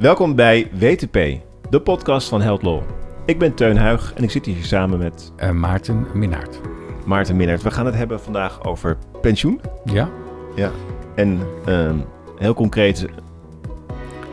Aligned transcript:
Welkom 0.00 0.34
bij 0.34 0.70
WTP, 0.72 1.40
de 1.70 1.80
podcast 1.80 2.28
van 2.28 2.40
Held 2.40 2.62
Law. 2.62 2.82
Ik 3.26 3.38
ben 3.38 3.54
Teun 3.54 3.76
Huig 3.76 4.12
en 4.14 4.22
ik 4.22 4.30
zit 4.30 4.46
hier 4.46 4.64
samen 4.64 4.98
met 4.98 5.32
Uh, 5.42 5.50
Maarten 5.50 6.06
Minnaert. 6.14 6.60
Maarten 7.06 7.36
Minnert. 7.36 7.62
We 7.62 7.70
gaan 7.70 7.86
het 7.86 7.94
hebben 7.94 8.20
vandaag 8.20 8.64
over 8.64 8.96
pensioen. 9.20 9.60
Ja? 9.84 10.10
En 11.14 11.40
ehm, 11.66 11.96
heel 12.36 12.54
concreet, 12.54 13.06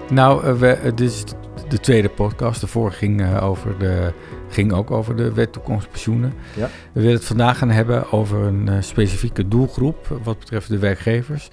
Nou, 0.09 0.43
eh, 0.43 0.53
we, 0.53 0.67
eh, 0.67 0.83
dit 0.83 1.09
is 1.09 1.23
de 1.69 1.79
tweede 1.79 2.09
podcast. 2.09 2.61
De 2.61 2.67
vorige 2.67 2.97
ging, 2.97 3.21
eh, 3.21 3.43
over 3.43 3.77
de, 3.77 4.13
ging 4.49 4.73
ook 4.73 4.91
over 4.91 5.15
de 5.15 5.33
wet 5.33 5.51
toekomstpensioenen. 5.53 6.33
Ja. 6.55 6.69
We 6.91 7.01
willen 7.01 7.15
het 7.15 7.25
vandaag 7.25 7.57
gaan 7.57 7.69
hebben 7.69 8.11
over 8.11 8.41
een 8.41 8.67
eh, 8.69 8.75
specifieke 8.79 9.47
doelgroep 9.47 10.19
wat 10.23 10.39
betreft 10.39 10.69
de 10.69 10.77
werkgevers. 10.79 11.49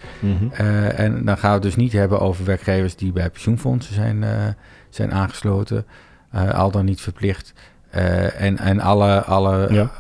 Eh, 0.52 0.98
en 0.98 1.24
dan 1.24 1.38
gaan 1.38 1.48
we 1.48 1.54
het 1.54 1.62
dus 1.62 1.76
niet 1.76 1.92
hebben 1.92 2.20
over 2.20 2.44
werkgevers 2.44 2.96
die 2.96 3.12
bij 3.12 3.30
pensioenfondsen 3.30 3.94
zijn, 3.94 4.22
eh, 4.24 4.30
zijn 4.90 5.12
aangesloten, 5.12 5.86
al 6.52 6.70
dan 6.70 6.84
niet 6.84 7.00
verplicht. 7.00 7.52
En, 8.38 8.58
en 8.58 8.80
alle, 8.80 9.22
alle 9.22 9.68
Ja. 9.72 9.90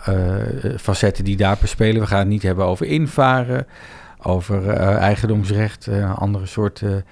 facetten 0.78 1.24
die 1.24 1.36
daar 1.36 1.58
spelen. 1.62 2.00
We 2.00 2.06
gaan 2.06 2.18
het 2.18 2.28
niet 2.28 2.42
hebben 2.42 2.64
over 2.64 2.86
invaren, 2.86 3.66
over 4.22 4.68
eh, 4.68 4.96
eigendomsrecht, 4.96 5.88
andere 6.16 6.46
soorten 6.46 7.04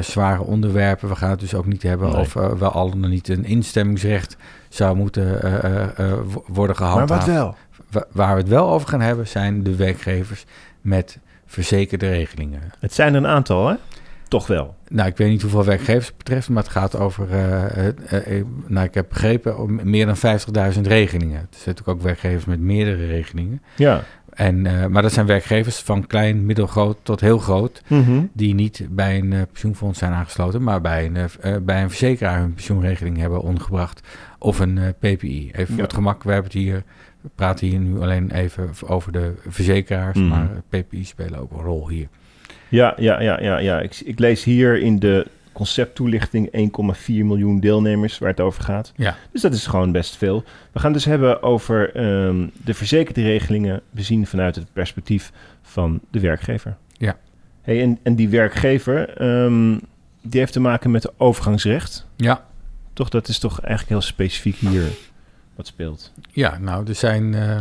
zware 0.00 0.42
onderwerpen. 0.42 1.08
We 1.08 1.16
gaan 1.16 1.30
het 1.30 1.40
dus 1.40 1.54
ook 1.54 1.66
niet 1.66 1.82
hebben 1.82 2.08
Nee. 2.08 2.16
over 2.16 2.42
eh, 2.42 2.52
wel 2.58 2.70
al 2.70 2.90
dan 3.00 3.10
niet 3.10 3.28
een 3.28 3.44
instemmingsrecht 3.44 4.36
zou 4.68 4.96
moeten 4.96 5.42
eh, 5.42 5.54
eh, 5.64 5.82
eh, 5.82 6.18
wo- 6.24 6.44
worden 6.46 6.76
maar 6.78 6.88
gehandhaafd. 6.88 7.26
wat 7.26 7.34
wel? 7.34 7.56
Wa- 7.90 8.06
waar 8.12 8.34
we 8.34 8.40
het 8.40 8.50
wel 8.50 8.70
over 8.70 8.88
gaan 8.88 9.00
hebben 9.00 9.28
zijn 9.28 9.62
de 9.62 9.76
werkgevers 9.76 10.44
met 10.80 11.18
verzekerde 11.46 12.08
regelingen. 12.08 12.60
Het 12.78 12.94
zijn 12.94 13.14
er 13.14 13.20
een 13.20 13.26
aantal, 13.26 13.68
hè? 13.68 13.74
Toch 14.28 14.46
wel. 14.46 14.74
Nou, 14.88 15.08
ik 15.08 15.16
weet 15.16 15.28
niet 15.28 15.42
hoeveel 15.42 15.64
werkgevers 15.64 16.06
het 16.06 16.16
betreft, 16.16 16.48
maar 16.48 16.62
het 16.62 16.72
gaat 16.72 16.96
over, 16.98 17.30
eh, 17.30 17.86
eh, 17.88 18.38
eh, 18.38 18.44
nou, 18.66 18.86
ik 18.86 18.94
heb 18.94 19.08
begrepen, 19.08 19.58
om 19.58 19.80
meer 19.90 20.06
dan 20.06 20.16
50.000 20.16 20.86
regelingen. 20.86 21.36
Er 21.36 21.46
zijn 21.50 21.62
natuurlijk 21.64 21.88
ook 21.98 22.02
werkgevers 22.02 22.44
met 22.44 22.60
meerdere 22.60 23.06
regelingen. 23.06 23.62
Ja. 23.76 24.02
En, 24.40 24.66
eh, 24.66 24.86
maar 24.86 25.02
dat 25.02 25.12
zijn 25.12 25.26
werkgevers 25.26 25.78
van 25.78 26.06
klein, 26.06 26.46
middelgroot 26.46 26.96
tot 27.02 27.20
heel 27.20 27.38
groot, 27.38 27.82
die 28.32 28.54
niet 28.54 28.86
bij 28.90 29.18
een 29.18 29.32
eh, 29.32 29.40
pensioenfonds 29.52 29.98
zijn 29.98 30.12
aangesloten, 30.12 30.62
maar 30.62 30.80
bij 30.80 31.04
een, 31.04 31.16
eh, 31.16 31.56
bij 31.62 31.82
een 31.82 31.88
verzekeraar 31.88 32.38
hun 32.38 32.54
pensioenregeling 32.54 33.16
hebben 33.18 33.40
ondergebracht. 33.40 34.00
Of 34.38 34.58
een 34.58 34.78
PPI. 34.98 35.50
Even 35.52 35.66
voor 35.66 35.76
Ja. 35.76 35.82
het 35.82 35.92
gemak, 35.92 36.22
we 36.22 36.32
hebben 36.32 36.50
het 36.52 36.60
hier, 36.60 36.82
we 37.20 37.28
praten 37.34 37.66
hier 37.66 37.78
nu 37.78 38.00
alleen 38.00 38.30
even 38.30 38.70
over 38.86 39.12
de 39.12 39.32
verzekeraars, 39.48 40.18
Mhm. 40.18 40.28
maar 40.28 40.48
PPI 40.68 41.04
spelen 41.04 41.40
ook 41.40 41.52
een 41.52 41.62
rol 41.62 41.88
hier. 41.88 42.08
Ja, 42.68 42.94
ja, 42.96 43.20
ja, 43.22 43.40
ja, 43.42 43.58
ja. 43.58 43.80
Ik, 43.80 44.00
ik 44.04 44.18
lees 44.18 44.44
hier 44.44 44.78
in 44.80 44.98
de 44.98 45.26
concepttoelichting 45.52 46.70
1,4 46.96 47.04
miljoen 47.06 47.60
deelnemers 47.60 48.18
waar 48.18 48.30
het 48.30 48.40
over 48.40 48.62
gaat. 48.62 48.92
Ja. 48.96 49.16
Dus 49.32 49.42
dat 49.42 49.52
is 49.52 49.66
gewoon 49.66 49.92
best 49.92 50.16
veel. 50.16 50.44
We 50.72 50.78
gaan 50.78 50.92
dus 50.92 51.04
hebben 51.04 51.42
over 51.42 51.94
ehm, 51.94 52.46
de 52.64 52.74
verzekerde 52.74 53.22
regelingen 53.22 53.80
bezien 53.90 54.26
vanuit 54.26 54.54
het 54.54 54.72
perspectief 54.72 55.32
van 55.62 56.00
de 56.10 56.20
werkgever. 56.20 56.76
Ja. 56.92 57.16
Hey, 57.62 57.82
en, 57.82 57.98
en 58.02 58.14
die 58.14 58.28
werkgever, 58.28 59.16
ehm, 59.16 59.78
die 60.22 60.40
heeft 60.40 60.52
te 60.52 60.60
maken 60.60 60.90
met 60.90 61.18
overgangsrecht. 61.18 62.06
Ja, 62.16 62.44
Toch, 62.92 63.08
dat 63.08 63.28
is 63.28 63.38
toch 63.38 63.60
eigenlijk 63.60 63.88
heel 63.88 64.10
specifiek 64.10 64.56
hier 64.56 64.82
wat 65.54 65.66
speelt. 65.66 66.12
Ja, 66.30 66.58
nou, 66.58 66.88
er 66.88 66.94
zijn, 66.94 67.34
eh, 67.34 67.60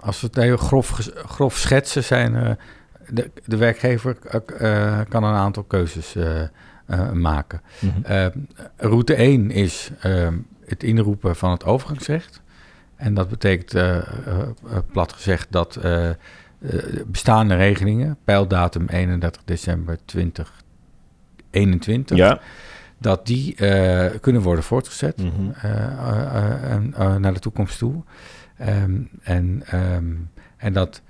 als 0.00 0.20
we 0.20 0.26
het 0.26 0.36
heel 0.36 0.56
grof, 0.56 1.10
grof 1.26 1.56
schetsen, 1.56 2.04
zijn 2.04 2.36
eh, 2.36 2.50
de, 3.08 3.30
de 3.44 3.56
werkgever 3.56 4.16
eh, 4.58 5.00
kan 5.08 5.24
een 5.24 5.34
aantal 5.34 5.62
keuzes 5.62 6.14
eh, 6.86 7.12
maken. 7.12 7.60
Eh, 8.02 8.26
route 8.76 9.14
1 9.14 9.50
is 9.50 9.90
eh, 10.00 10.28
het 10.66 10.82
inroepen 10.82 11.36
van 11.36 11.50
het 11.50 11.64
overgangsrecht. 11.64 12.42
En 12.96 13.14
dat 13.14 13.28
betekent, 13.28 13.74
plat 14.92 15.12
gezegd, 15.12 15.46
dat 15.50 15.80
bestaande 17.06 17.54
regelingen, 17.54 18.16
pijldatum 18.24 18.86
31 18.88 19.42
december 19.44 19.98
2021, 20.04 22.16
Ja. 22.16 22.40
dat 22.98 23.26
die 23.26 23.54
kunnen 24.20 24.42
worden 24.42 24.64
voortgezet 24.64 25.22
Mhm. 25.22 25.50
naar 27.20 27.32
de 27.34 27.40
toekomst 27.40 27.78
toe. 27.78 28.02
Ehm, 28.56 29.00
en, 29.22 29.62
ehm, 29.66 30.04
en 30.56 30.72
dat 30.72 31.02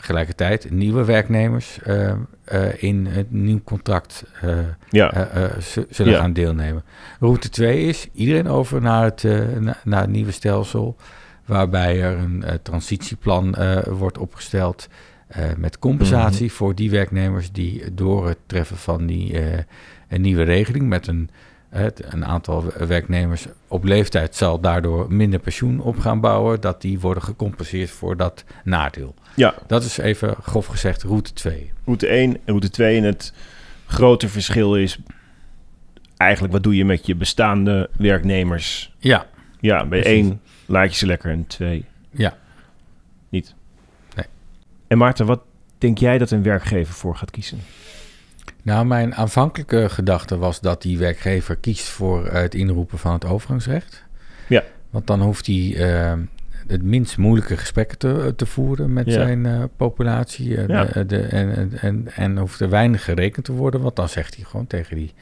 tegelijkertijd 0.00 0.70
nieuwe 0.70 1.04
werknemers 1.04 1.78
eh, 1.82 2.10
eh, 2.44 2.82
in 2.82 3.06
het 3.06 3.30
nieuw 3.32 3.60
contract 3.64 4.24
eh, 4.42 4.58
Ja. 4.90 5.28
zullen 5.88 6.12
Ja. 6.12 6.18
gaan 6.20 6.32
deelnemen. 6.32 6.84
Route 7.20 7.48
2 7.48 7.80
is 7.84 8.08
iedereen 8.12 8.48
over 8.48 8.80
naar 8.80 9.04
het, 9.04 9.22
na- 9.60 9.76
naar 9.84 10.00
het 10.00 10.10
nieuwe 10.10 10.30
stelsel, 10.30 10.96
waarbij 11.44 12.02
er 12.02 12.18
een 12.18 12.44
transitieplan 12.62 13.54
wordt 13.88 14.18
opgesteld 14.18 14.88
met 15.56 15.78
compensatie 15.78 16.52
voor 16.52 16.74
die 16.74 16.90
werknemers 16.90 17.52
die 17.52 17.94
door 17.94 18.28
het 18.28 18.38
treffen 18.46 18.76
van 18.76 19.06
die 19.06 19.40
een 20.08 20.20
nieuwe 20.20 20.42
regeling 20.42 20.88
met 20.88 21.06
een, 21.06 21.30
het- 21.68 22.02
een 22.12 22.24
aantal 22.24 22.64
werknemers 22.86 23.46
op 23.68 23.84
leeftijd 23.84 24.34
zal 24.34 24.60
daardoor 24.60 25.12
minder 25.12 25.38
pensioen 25.40 25.80
op 25.80 25.98
gaan 25.98 26.20
bouwen, 26.20 26.60
dat 26.60 26.80
die 26.80 27.00
worden 27.00 27.22
gecompenseerd 27.22 27.90
voor 27.90 28.16
dat 28.16 28.44
nadeel. 28.64 29.14
Ja, 29.36 29.54
Dat 29.66 29.82
is 29.84 29.98
even 29.98 30.36
grof 30.42 30.66
gezegd 30.66 31.02
route 31.02 31.32
2. 31.32 31.72
route 31.84 32.06
1 32.06 32.32
en 32.34 32.40
route 32.44 32.70
2. 32.70 32.96
En 32.96 33.04
het 33.04 33.32
grote 33.86 34.28
verschil 34.28 34.76
is 34.76 34.98
eigenlijk 36.16 36.52
wat 36.52 36.62
doe 36.62 36.76
je 36.76 36.84
met 36.84 37.06
je 37.06 37.14
bestaande 37.14 37.90
werknemers. 37.96 38.94
Ja, 38.98 39.26
Ja, 39.60 39.86
bij 39.86 40.00
Precies. 40.00 40.06
één 40.06 40.40
laat 40.66 40.90
je 40.90 40.96
ze 40.96 41.06
lekker 41.06 41.30
en 41.30 41.46
twee 41.46 41.84
ja. 42.10 42.36
niet. 43.28 43.54
Nee. 44.14 44.26
En 44.86 44.98
Maarten, 44.98 45.26
wat 45.26 45.40
denk 45.78 45.98
jij 45.98 46.18
dat 46.18 46.30
een 46.30 46.42
werkgever 46.42 46.94
voor 46.94 47.16
gaat 47.16 47.30
kiezen? 47.30 47.60
Nou, 48.62 48.86
mijn 48.86 49.14
aanvankelijke 49.14 49.88
gedachte 49.88 50.36
was 50.36 50.60
dat 50.60 50.82
die 50.82 50.98
werkgever 50.98 51.56
kiest 51.56 51.88
voor 51.88 52.26
het 52.26 52.54
inroepen 52.54 52.98
van 52.98 53.12
het 53.12 53.24
overgangsrecht. 53.24 54.04
Ja. 54.48 54.62
Want 54.90 55.06
dan 55.06 55.20
hoeft 55.22 55.46
hij 55.46 55.74
eh, 55.76 56.12
het 56.68 56.82
minst 56.82 57.16
moeilijke 57.16 57.56
gesprekken 57.56 57.98
te, 57.98 58.32
te 58.36 58.46
voeren 58.46 58.92
met 58.92 59.06
Ja. 59.06 59.12
zijn 59.12 59.46
eh, 59.46 59.62
populatie. 59.76 60.56
eh, 60.56 60.66
Ja. 60.66 60.84
de, 60.84 61.06
de- 61.06 61.20
en, 61.22 61.70
en, 61.80 62.06
en, 62.14 62.38
hoeft 62.38 62.60
er 62.60 62.68
weinig 62.70 63.04
gerekend 63.04 63.44
te 63.44 63.52
worden, 63.52 63.80
want 63.80 63.96
dan 63.96 64.08
zegt 64.08 64.34
hij 64.36 64.44
gewoon 64.44 64.66
tegen 64.66 64.96
die 64.96 65.12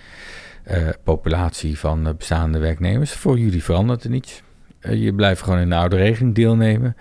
eh, 0.62 0.88
populatie 1.04 1.78
van 1.78 2.14
bestaande 2.18 2.58
werknemers: 2.58 3.12
voor 3.12 3.38
jullie 3.38 3.64
verandert 3.64 4.04
er 4.04 4.10
niets. 4.10 4.42
Je 4.80 5.14
blijft 5.14 5.42
gewoon 5.42 5.58
in 5.58 5.68
de 5.68 5.74
oude 5.74 5.96
regeling 5.96 6.34
deelnemen. 6.34 6.96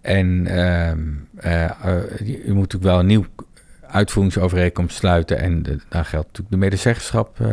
En 0.00 0.46
ehm, 0.46 0.98
eh, 1.36 1.64
eh, 1.64 1.72
je, 2.18 2.32
je 2.32 2.52
moet 2.52 2.72
natuurlijk 2.72 2.82
wel 2.84 2.98
een 2.98 3.06
nieuw 3.06 3.24
uitvoeringsovereenkomst 3.88 4.96
sluiten. 4.96 5.38
En 5.38 5.62
de- 5.62 5.78
daar 5.88 6.04
geldt 6.04 6.26
natuurlijk 6.26 6.50
de 6.54 6.56
medezeggenschap 6.60 7.40
eh, 7.40 7.46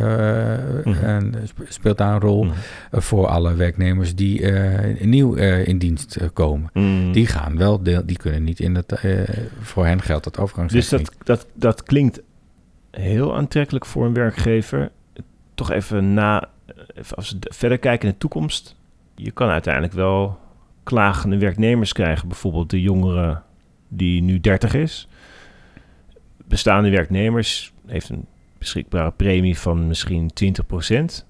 Mhm. 0.84 1.04
en 1.04 1.34
sp- 1.46 1.64
speelt 1.68 1.98
daar 1.98 2.14
een 2.14 2.20
rol 2.20 2.44
Mhm. 2.44 2.54
eh, 2.90 3.00
voor 3.00 3.26
alle 3.26 3.54
werknemers 3.54 4.14
die 4.14 4.50
eh, 4.52 5.00
nieuw 5.06 5.34
in 5.64 5.78
dienst 5.78 6.18
komen. 6.32 6.70
Mm. 6.72 7.12
Die 7.12 7.26
gaan 7.26 7.56
wel, 7.56 7.82
deel, 7.82 8.06
die 8.06 8.16
kunnen 8.16 8.44
niet 8.44 8.60
in 8.60 8.74
het, 8.74 8.92
eh, 8.92 9.20
voor 9.60 9.86
hen 9.86 10.02
geldt 10.02 10.24
dat 10.24 10.38
overgangsrecht 10.38 10.90
dus 10.90 11.00
dat, 11.00 11.14
dat, 11.24 11.46
dat 11.54 11.82
klinkt 11.82 12.20
heel 12.90 13.36
aantrekkelijk 13.36 13.86
voor 13.86 14.06
een 14.06 14.14
werkgever. 14.14 14.90
Toch 15.54 15.70
even 15.70 16.14
na, 16.14 16.48
even 16.94 17.16
als 17.16 17.30
we 17.30 17.36
verder 17.54 17.78
kijken 17.78 18.06
in 18.06 18.12
de 18.12 18.18
toekomst. 18.20 18.76
Je 19.14 19.30
kan 19.30 19.48
uiteindelijk 19.48 19.94
wel 19.94 20.38
klagende 20.82 21.38
werknemers 21.38 21.92
krijgen. 21.92 22.28
Bijvoorbeeld 22.28 22.70
de 22.70 22.80
jongere 22.80 23.40
die 23.88 24.22
nu 24.22 24.40
30 24.40 24.74
is. 24.74 25.08
Bestaande 26.48 26.90
werknemers 26.90 27.72
heeft 27.86 28.08
een 28.08 28.26
beschikbare 28.58 29.10
premie 29.10 29.58
van 29.58 29.86
misschien 29.86 30.30
20%. 30.44 31.24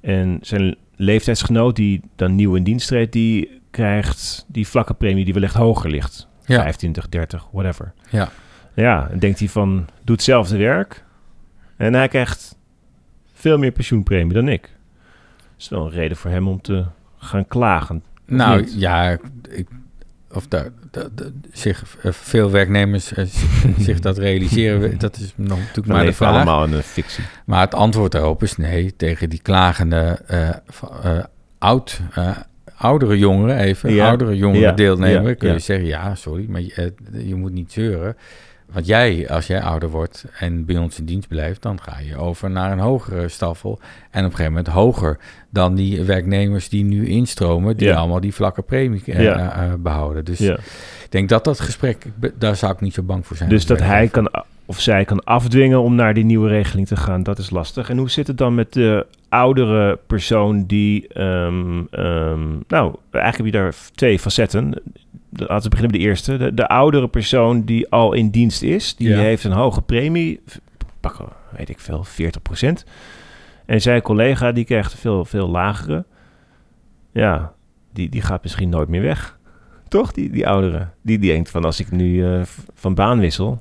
En 0.00 0.38
zijn 0.40 0.76
leeftijdsgenoot 0.96 1.76
die 1.76 2.00
dan 2.16 2.34
nieuw 2.34 2.54
in 2.54 2.64
dienst 2.64 2.86
treedt, 2.86 3.12
die 3.12 3.60
krijgt 3.70 4.44
die 4.48 4.68
vlakke 4.68 4.94
premie 4.94 5.24
die 5.24 5.34
wellicht 5.34 5.54
hoger 5.54 5.90
ligt. 5.90 6.28
Ja. 6.44 6.62
25, 6.62 7.08
30, 7.08 7.48
whatever. 7.52 7.92
Ja. 8.10 8.30
Ja, 8.74 9.08
en 9.10 9.18
denkt 9.18 9.38
hij 9.38 9.48
van, 9.48 9.86
doe 10.04 10.14
hetzelfde 10.14 10.56
werk. 10.56 11.04
En 11.76 11.94
hij 11.94 12.08
krijgt 12.08 12.58
veel 13.32 13.58
meer 13.58 13.72
pensioenpremie 13.72 14.34
dan 14.34 14.48
ik. 14.48 14.62
Dat 14.62 15.58
is 15.58 15.68
wel 15.68 15.84
een 15.84 15.90
reden 15.90 16.16
voor 16.16 16.30
hem 16.30 16.48
om 16.48 16.60
te 16.60 16.84
gaan 17.16 17.48
klagen. 17.48 18.04
Nou 18.26 18.68
ja, 18.76 19.18
ik, 19.50 19.68
of 20.34 20.46
daar, 20.48 20.68
da- 20.90 21.08
da- 21.14 21.24
zich 21.52 21.96
eh, 22.02 22.12
veel 22.12 22.50
werknemers 22.50 23.12
eh, 23.12 23.24
zich 23.78 24.00
dat 24.00 24.18
realiseren, 24.18 24.98
dat 24.98 25.16
is 25.16 25.32
nog 25.36 25.58
natuurlijk 25.58 25.86
maar 25.86 26.04
de 26.04 26.12
vraag. 26.12 26.34
allemaal 26.34 26.62
een 26.72 26.82
fictie. 26.82 27.24
Maar 27.46 27.60
het 27.60 27.74
antwoord 27.74 28.12
daarop 28.12 28.42
is 28.42 28.56
nee 28.56 28.96
tegen 28.96 29.30
die 29.30 29.40
klagende 29.42 30.18
eh, 30.26 31.18
oud, 31.58 32.00
oudere 32.76 33.18
jongeren, 33.18 33.56
even 33.58 33.94
Ja, 33.94 34.08
oudere 34.08 34.36
jongeren 34.36 34.60
ja, 34.68 34.72
deelnemen. 34.72 35.28
ja, 35.28 35.34
kun 35.34 35.52
je 35.52 35.58
zeggen, 35.58 35.86
ja, 35.86 36.14
sorry, 36.14 36.46
maar 36.48 36.60
je, 36.60 36.92
je 37.24 37.34
moet 37.34 37.52
niet 37.52 37.72
zeuren. 37.72 38.16
Want 38.72 38.86
jij, 38.86 39.28
als 39.30 39.46
jij 39.46 39.62
ouder 39.62 39.88
wordt 39.90 40.24
en 40.38 40.64
bij 40.64 40.78
ons 40.78 40.98
in 40.98 41.04
dienst 41.04 41.28
blijft, 41.28 41.62
dan 41.62 41.80
ga 41.82 41.98
je 41.98 42.16
over 42.16 42.50
naar 42.50 42.72
een 42.72 42.78
hogere 42.78 43.28
staffel. 43.28 43.78
En 44.10 44.20
op 44.24 44.30
een 44.30 44.36
gegeven 44.36 44.44
moment 44.52 44.66
hoger 44.66 45.18
dan 45.50 45.74
die 45.74 46.02
werknemers 46.02 46.68
die 46.68 46.84
nu 46.84 47.06
instromen, 47.08 47.76
die 47.76 47.86
Ja. 47.88 47.94
allemaal 47.96 48.20
die 48.20 48.34
vlakke 48.34 48.62
premie 48.62 49.02
eh, 49.06 49.22
Ja. 49.22 49.52
eh, 49.52 49.72
behouden. 49.78 50.24
Dus 50.24 50.38
Ja. 50.38 50.52
ik 51.04 51.06
denk 51.10 51.28
dat 51.28 51.44
dat 51.44 51.60
gesprek, 51.60 52.06
daar 52.38 52.56
zou 52.56 52.72
ik 52.72 52.80
niet 52.80 52.94
zo 52.94 53.02
bang 53.02 53.26
voor 53.26 53.36
zijn. 53.36 53.48
Dus 53.48 53.66
dat 53.66 53.80
hij 53.80 54.08
kan 54.08 54.30
of 54.66 54.80
zij 54.80 55.04
kan 55.04 55.24
afdwingen 55.24 55.80
om 55.80 55.94
naar 55.94 56.14
die 56.14 56.24
nieuwe 56.24 56.48
regeling 56.48 56.86
te 56.86 56.96
gaan, 56.96 57.22
dat 57.22 57.38
is 57.38 57.50
lastig. 57.50 57.90
En 57.90 57.98
hoe 57.98 58.10
zit 58.10 58.26
het 58.26 58.38
dan 58.38 58.54
met 58.54 58.72
de 58.72 59.06
oudere 59.28 59.98
persoon 60.06 60.64
die, 60.66 61.08
ehm, 61.08 61.82
ehm, 61.90 62.48
nou, 62.68 62.94
eigenlijk 63.10 63.36
heb 63.36 63.44
je 63.46 63.50
daar 63.52 63.74
twee 63.94 64.18
facetten. 64.18 64.82
Laten 65.32 65.62
we 65.62 65.68
beginnen 65.68 65.90
met 65.90 66.00
de 66.00 66.06
eerste. 66.06 66.36
De, 66.36 66.54
de 66.54 66.68
oudere 66.68 67.08
persoon 67.08 67.62
die 67.64 67.88
al 67.88 68.12
in 68.12 68.30
dienst 68.30 68.62
is, 68.62 68.96
die 68.96 69.08
Ja. 69.08 69.18
heeft 69.18 69.44
een 69.44 69.52
hoge 69.52 69.82
premie, 69.82 70.40
pakken, 71.00 71.26
weet 71.56 71.68
ik 71.68 71.78
veel, 71.78 72.04
40%. 72.04 72.84
En 73.66 73.80
zijn 73.80 74.02
collega 74.02 74.52
die 74.52 74.64
krijgt 74.64 74.94
veel, 74.94 75.24
veel 75.24 75.48
lagere. 75.48 76.04
Ja, 77.12 77.52
die, 77.92 78.08
die 78.08 78.22
gaat 78.22 78.42
misschien 78.42 78.68
nooit 78.68 78.88
meer 78.88 79.02
weg. 79.02 79.38
Toch, 79.88 80.12
die, 80.12 80.30
die 80.30 80.48
oudere? 80.48 80.88
Die 81.02 81.18
denkt 81.18 81.50
van 81.50 81.64
als 81.64 81.80
ik 81.80 81.90
nu 81.90 82.26
eh, 82.26 82.40
van 82.74 82.94
baan 82.94 83.18
wissel, 83.18 83.60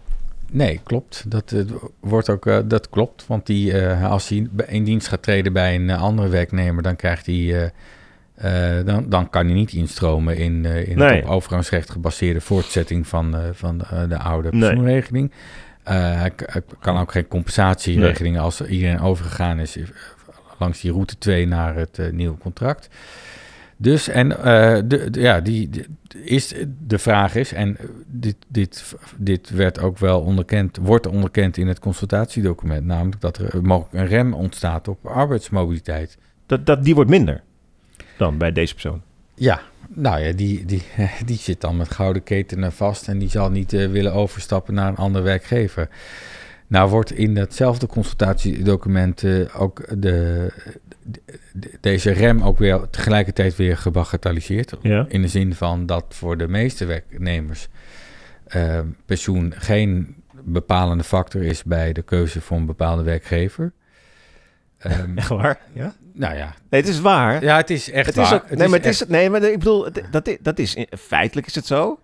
Nee, 0.53 0.79
klopt. 0.83 1.25
Dat, 1.27 1.51
eh, 1.51 1.63
wordt 1.99 2.29
ook, 2.29 2.45
eh, 2.45 2.59
dat 2.65 2.89
klopt. 2.89 3.27
Want 3.27 3.45
die, 3.45 3.77
als 3.95 4.29
hij 4.29 4.47
in 4.67 4.83
dienst 4.83 5.07
gaat 5.07 5.23
treden 5.23 5.53
bij 5.53 5.75
een 5.75 5.89
andere 5.89 6.27
werknemer, 6.27 6.83
dan 6.83 6.95
krijgt 6.95 7.25
hij. 7.25 7.71
Eh, 8.41 8.85
dan, 8.85 9.09
dan 9.09 9.29
kan 9.29 9.45
hij 9.45 9.53
niet 9.53 9.73
instromen 9.73 10.37
in, 10.37 10.65
eh, 10.65 10.87
in 10.87 10.97
Nee. 10.97 11.15
het 11.15 11.23
op 11.25 11.31
overgangsrecht 11.31 11.89
gebaseerde 11.89 12.41
voortzetting 12.41 13.07
van, 13.07 13.35
eh, 13.35 13.41
van 13.53 13.77
de 14.09 14.17
oude 14.17 14.49
Nee. 14.51 14.59
pensioenregeling. 14.59 15.31
Hij 15.83 16.31
hij 16.45 16.61
kan 16.79 16.97
ook 16.97 17.11
geen 17.11 17.27
compensatieregeling 17.27 18.39
als 18.39 18.61
iedereen 18.61 18.99
overgegaan 18.99 19.59
is 19.59 19.77
langs 20.59 20.81
die 20.81 20.91
route 20.91 21.17
2 21.17 21.47
naar 21.47 21.75
het 21.75 21.99
nieuwe 22.11 22.37
contract. 22.37 22.89
Dus 23.77 24.07
en 24.07 24.29
de, 24.29 24.83
de- 25.11 25.21
ja, 25.21 25.39
die, 25.39 25.69
de- 25.69 25.85
is, 26.23 26.53
de 26.87 26.99
vraag 26.99 27.35
is, 27.35 27.53
en 27.53 27.77
dit, 28.07 28.35
dit, 28.47 28.95
dit 29.17 29.49
werd 29.49 29.79
ook 29.79 29.97
wel 29.97 30.21
onderkend, 30.21 30.77
wordt 30.81 31.07
onderkend 31.07 31.57
in 31.57 31.67
het 31.67 31.79
consultatiedocument, 31.79 32.85
namelijk 32.85 33.21
dat 33.21 33.37
er 33.37 33.61
mogelijk 33.61 33.93
een 33.93 34.07
rem 34.07 34.33
ontstaat 34.33 34.87
op 34.87 35.05
arbeidsmobiliteit. 35.05 36.17
dat, 36.45 36.65
dat, 36.65 36.83
die 36.83 36.95
wordt 36.95 37.09
minder 37.09 37.41
dan 38.17 38.37
bij 38.37 38.51
deze 38.51 38.73
persoon. 38.73 39.01
Ja, 39.35 39.61
nou 39.89 40.19
ja, 40.21 40.31
die, 40.31 40.65
die, 40.65 40.83
die 41.25 41.37
zit 41.37 41.61
dan 41.61 41.77
met 41.77 41.91
gouden 41.91 42.23
ketenen 42.23 42.71
vast 42.71 43.07
en 43.07 43.17
die 43.17 43.29
zal 43.29 43.49
niet 43.51 43.73
eh, 43.73 43.87
willen 43.91 44.13
overstappen 44.13 44.73
naar 44.73 44.87
een 44.87 44.95
andere 44.95 45.23
werkgever. 45.23 45.89
Nou 46.67 46.89
wordt 46.89 47.11
in 47.11 47.33
datzelfde 47.33 47.87
consultatiedocument 47.87 49.23
eh, 49.23 49.61
ook 49.61 49.85
de, 49.89 50.51
de- 51.03 51.21
de- 51.53 51.77
deze 51.81 52.11
rem 52.11 52.41
ook 52.43 52.57
weer 52.57 52.89
tegelijkertijd 52.89 53.55
weer 53.55 53.77
gebagatelliseerd. 53.77 54.73
Ja. 54.81 55.05
In 55.09 55.21
de 55.21 55.27
zin 55.27 55.55
van 55.55 55.85
dat 55.85 56.05
voor 56.09 56.37
de 56.37 56.47
meeste 56.47 56.85
werknemers 56.85 57.67
eh, 58.47 58.79
pensioen 59.05 59.53
geen 59.57 60.15
bepalende 60.43 61.03
factor 61.03 61.43
is 61.43 61.63
bij 61.63 61.93
de 61.93 62.01
keuze 62.01 62.41
voor 62.41 62.57
een 62.57 62.65
bepaalde 62.65 63.03
werkgever. 63.03 63.71
Ehm, 64.77 65.17
Echt 65.17 65.27
waar? 65.29 65.59
Ja? 65.73 65.95
Nou 66.13 66.35
ja, 66.35 66.53
Nee, 66.69 66.81
het 66.81 66.89
is 66.89 66.99
waar. 67.01 67.43
ja, 67.43 67.55
het 67.57 67.69
is 67.69 67.91
echt 67.91 68.05
het 68.05 68.15
waar. 68.15 68.25
is 68.25 68.31
ook, 68.33 68.49
nee, 68.49 68.67
maar 68.67 68.77
het 68.77 68.87
echt- 68.87 69.01
is, 69.01 69.07
nee, 69.07 69.29
maar 69.29 69.43
ik 69.43 69.57
bedoel, 69.59 69.85
het- 69.85 70.03
dat, 70.11 70.27
is- 70.27 70.37
dat 70.41 70.59
is, 70.59 70.77
feitelijk 70.99 71.47
is 71.47 71.55
het 71.55 71.65
zo. 71.65 71.99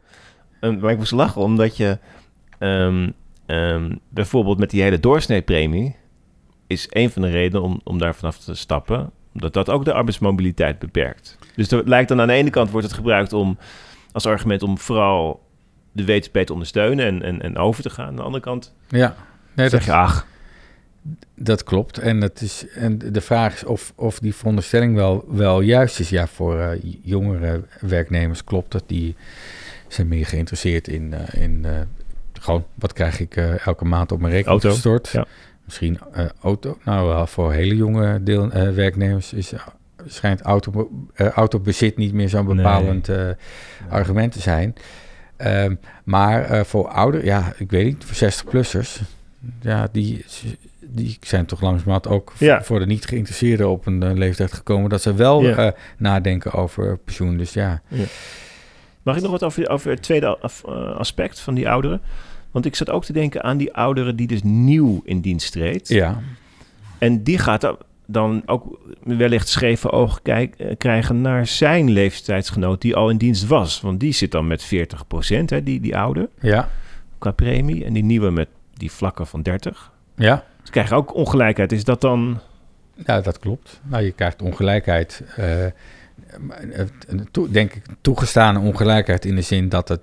Ehm, 0.59 0.79
maar 0.79 0.91
ik 0.91 0.97
moest 0.97 1.11
lachen, 1.11 1.41
omdat 1.41 1.77
je 1.77 1.97
ehm, 2.59 3.09
ehm, 3.45 3.95
bijvoorbeeld 4.09 4.59
met 4.59 4.69
die 4.69 4.81
hele 4.81 4.99
doorsneepremie 4.99 5.95
is 6.67 6.87
een 6.89 7.09
van 7.09 7.21
de 7.21 7.29
redenen 7.29 7.61
om, 7.63 7.81
om 7.83 7.97
daar 7.97 8.15
vanaf 8.15 8.37
te 8.37 8.55
stappen, 8.55 9.11
omdat 9.33 9.53
dat 9.53 9.69
ook 9.69 9.85
de 9.85 9.93
arbeidsmobiliteit 9.93 10.79
beperkt. 10.79 11.37
Dus 11.55 11.71
er 11.71 11.81
lijkt 11.89 12.09
dan 12.09 12.21
aan 12.21 12.27
de 12.27 12.33
ene 12.33 12.49
kant 12.49 12.69
wordt 12.71 12.87
het 12.87 12.95
gebruikt 12.95 13.33
om 13.33 13.57
als 14.11 14.25
argument 14.25 14.63
om 14.63 14.77
vooral 14.77 15.45
de 15.91 16.05
WTP 16.05 16.37
te 16.37 16.53
ondersteunen 16.53 17.05
en, 17.05 17.21
en, 17.23 17.41
en 17.41 17.57
over 17.57 17.83
te 17.83 17.89
gaan. 17.89 18.07
Aan 18.07 18.15
de 18.15 18.21
andere 18.21 18.43
kant 18.43 18.73
Ja, 18.87 19.15
nee, 19.53 19.69
zeg 19.69 19.79
dat, 19.79 19.87
je, 19.87 19.93
ach, 20.01 20.25
dat 21.39 21.63
klopt. 21.63 21.97
En, 21.97 22.21
het 22.21 22.41
is, 22.41 22.65
en 22.75 22.97
de 22.97 23.21
vraag 23.21 23.53
is 23.53 23.63
of, 23.63 23.93
of 23.95 24.19
die 24.19 24.35
veronderstelling 24.35 24.95
wel, 24.95 25.25
wel 25.27 25.61
juist 25.61 25.99
is. 25.99 26.09
Ja, 26.09 26.27
voor 26.27 26.59
eh, 26.59 26.69
jongere 27.01 27.63
werknemers 27.79 28.43
klopt 28.43 28.71
dat. 28.71 28.83
Die 28.87 29.15
zijn 29.87 30.07
meer 30.07 30.25
geïnteresseerd 30.25 30.87
in, 30.87 31.13
eh, 31.13 31.41
in 31.41 31.65
eh, 31.65 31.71
gewoon 32.33 32.65
wat 32.75 32.93
krijg 32.93 33.19
ik 33.19 33.35
elke 33.65 33.85
maand 33.85 34.11
op 34.11 34.19
mijn 34.19 34.33
rekening 34.33 34.61
Auto, 34.61 34.75
gestort. 34.75 35.09
ja. 35.09 35.25
Misschien 35.65 35.99
auto. 36.41 36.77
Nou, 36.83 37.07
wel 37.07 37.27
voor 37.27 37.53
hele 37.53 37.75
jonge 37.75 38.23
deel, 38.23 38.49
werknemers 38.73 39.33
is, 39.33 39.53
schijnt 40.05 40.41
auto, 40.41 40.89
autobezit 41.15 41.97
niet 41.97 42.13
meer 42.13 42.29
zo'n 42.29 42.45
bepalend 42.45 43.09
argument 43.89 44.31
te 44.31 44.39
zijn. 44.39 44.73
Ehm, 45.37 45.75
maar 46.03 46.65
voor 46.65 46.87
ouder, 46.87 47.25
ja, 47.25 47.53
ik 47.57 47.71
weet 47.71 47.85
niet, 47.85 48.05
voor 48.05 48.15
60-plussers, 48.15 49.01
ja, 49.61 49.87
die, 49.91 50.25
die 50.89 51.17
zijn 51.21 51.45
toch 51.45 51.61
langzamerhand 51.61 52.07
ook 52.07 52.33
Ja. 52.37 52.63
voor 52.63 52.79
de 52.79 52.85
niet 52.85 53.05
geïnteresseerden 53.05 53.69
op 53.69 53.85
een 53.85 54.03
eh, 54.03 54.13
leeftijd 54.13 54.53
gekomen 54.53 54.89
dat 54.89 55.01
ze 55.01 55.13
wel 55.13 55.43
Ja. 55.43 55.55
eh, 55.55 55.71
nadenken 55.97 56.51
over 56.53 56.97
pensioen. 56.97 57.37
Dus 57.37 57.53
ja, 57.53 57.81
Mag 59.03 59.15
ik 59.15 59.21
nog 59.21 59.31
wat 59.31 59.43
over, 59.43 59.69
over 59.69 59.89
het 59.91 60.01
tweede 60.01 60.37
af- 60.37 60.63
eh, 60.67 60.95
aspect 60.95 61.39
van 61.39 61.53
die 61.53 61.69
ouderen? 61.69 62.01
Want 62.51 62.65
ik 62.65 62.75
zat 62.75 62.89
ook 62.89 63.05
te 63.05 63.13
denken 63.13 63.43
aan 63.43 63.57
die 63.57 63.73
ouderen 63.73 64.15
die 64.15 64.27
dus 64.27 64.43
nieuw 64.43 65.01
in 65.05 65.21
dienst 65.21 65.51
treedt. 65.51 65.87
ja, 65.87 66.21
En 66.97 67.23
die 67.23 67.37
gaat 67.37 67.75
dan- 68.05 68.41
ook 68.45 68.79
wellicht 69.03 69.47
scheve 69.47 69.91
ogen 69.91 70.21
kijk, 70.21 70.55
eh, 70.55 70.71
krijgen 70.77 71.21
naar 71.21 71.47
zijn 71.47 71.89
leeftijdsgenoot 71.91 72.81
die 72.81 72.95
al 72.95 73.09
in 73.09 73.17
dienst 73.17 73.47
was. 73.47 73.81
Want 73.81 73.99
die 73.99 74.11
zit 74.11 74.31
dan 74.31 74.47
met 74.47 74.63
40%, 74.63 75.49
hè, 75.49 75.63
die, 75.63 75.79
die 75.79 75.97
oude, 75.97 76.29
ja, 76.41 76.69
qua 77.17 77.31
premie. 77.31 77.85
En 77.85 77.93
die 77.93 78.03
nieuwe 78.03 78.29
met 78.31 78.47
die 78.73 78.91
vlakken 78.91 79.27
van 79.27 79.41
30. 79.41 79.91
ja. 80.15 80.43
Ze 80.67 80.73
krijgen 80.73 80.95
ook 80.97 81.15
ongelijkheid. 81.15 81.71
Is 81.71 81.83
dat 81.83 82.01
dan... 82.01 82.39
Ja, 83.05 83.21
dat 83.21 83.39
klopt. 83.39 83.79
Nou, 83.83 84.03
je 84.03 84.11
krijgt 84.11 84.41
ongelijkheid. 84.41 85.23
eh, 85.35 85.65
eh, 85.65 85.71
denk 87.49 87.73
ik 87.73 87.83
toegestane 88.01 88.59
ongelijkheid 88.59 89.25
in 89.25 89.35
de 89.35 89.41
zin 89.41 89.69
dat 89.69 89.87
het 89.87 90.01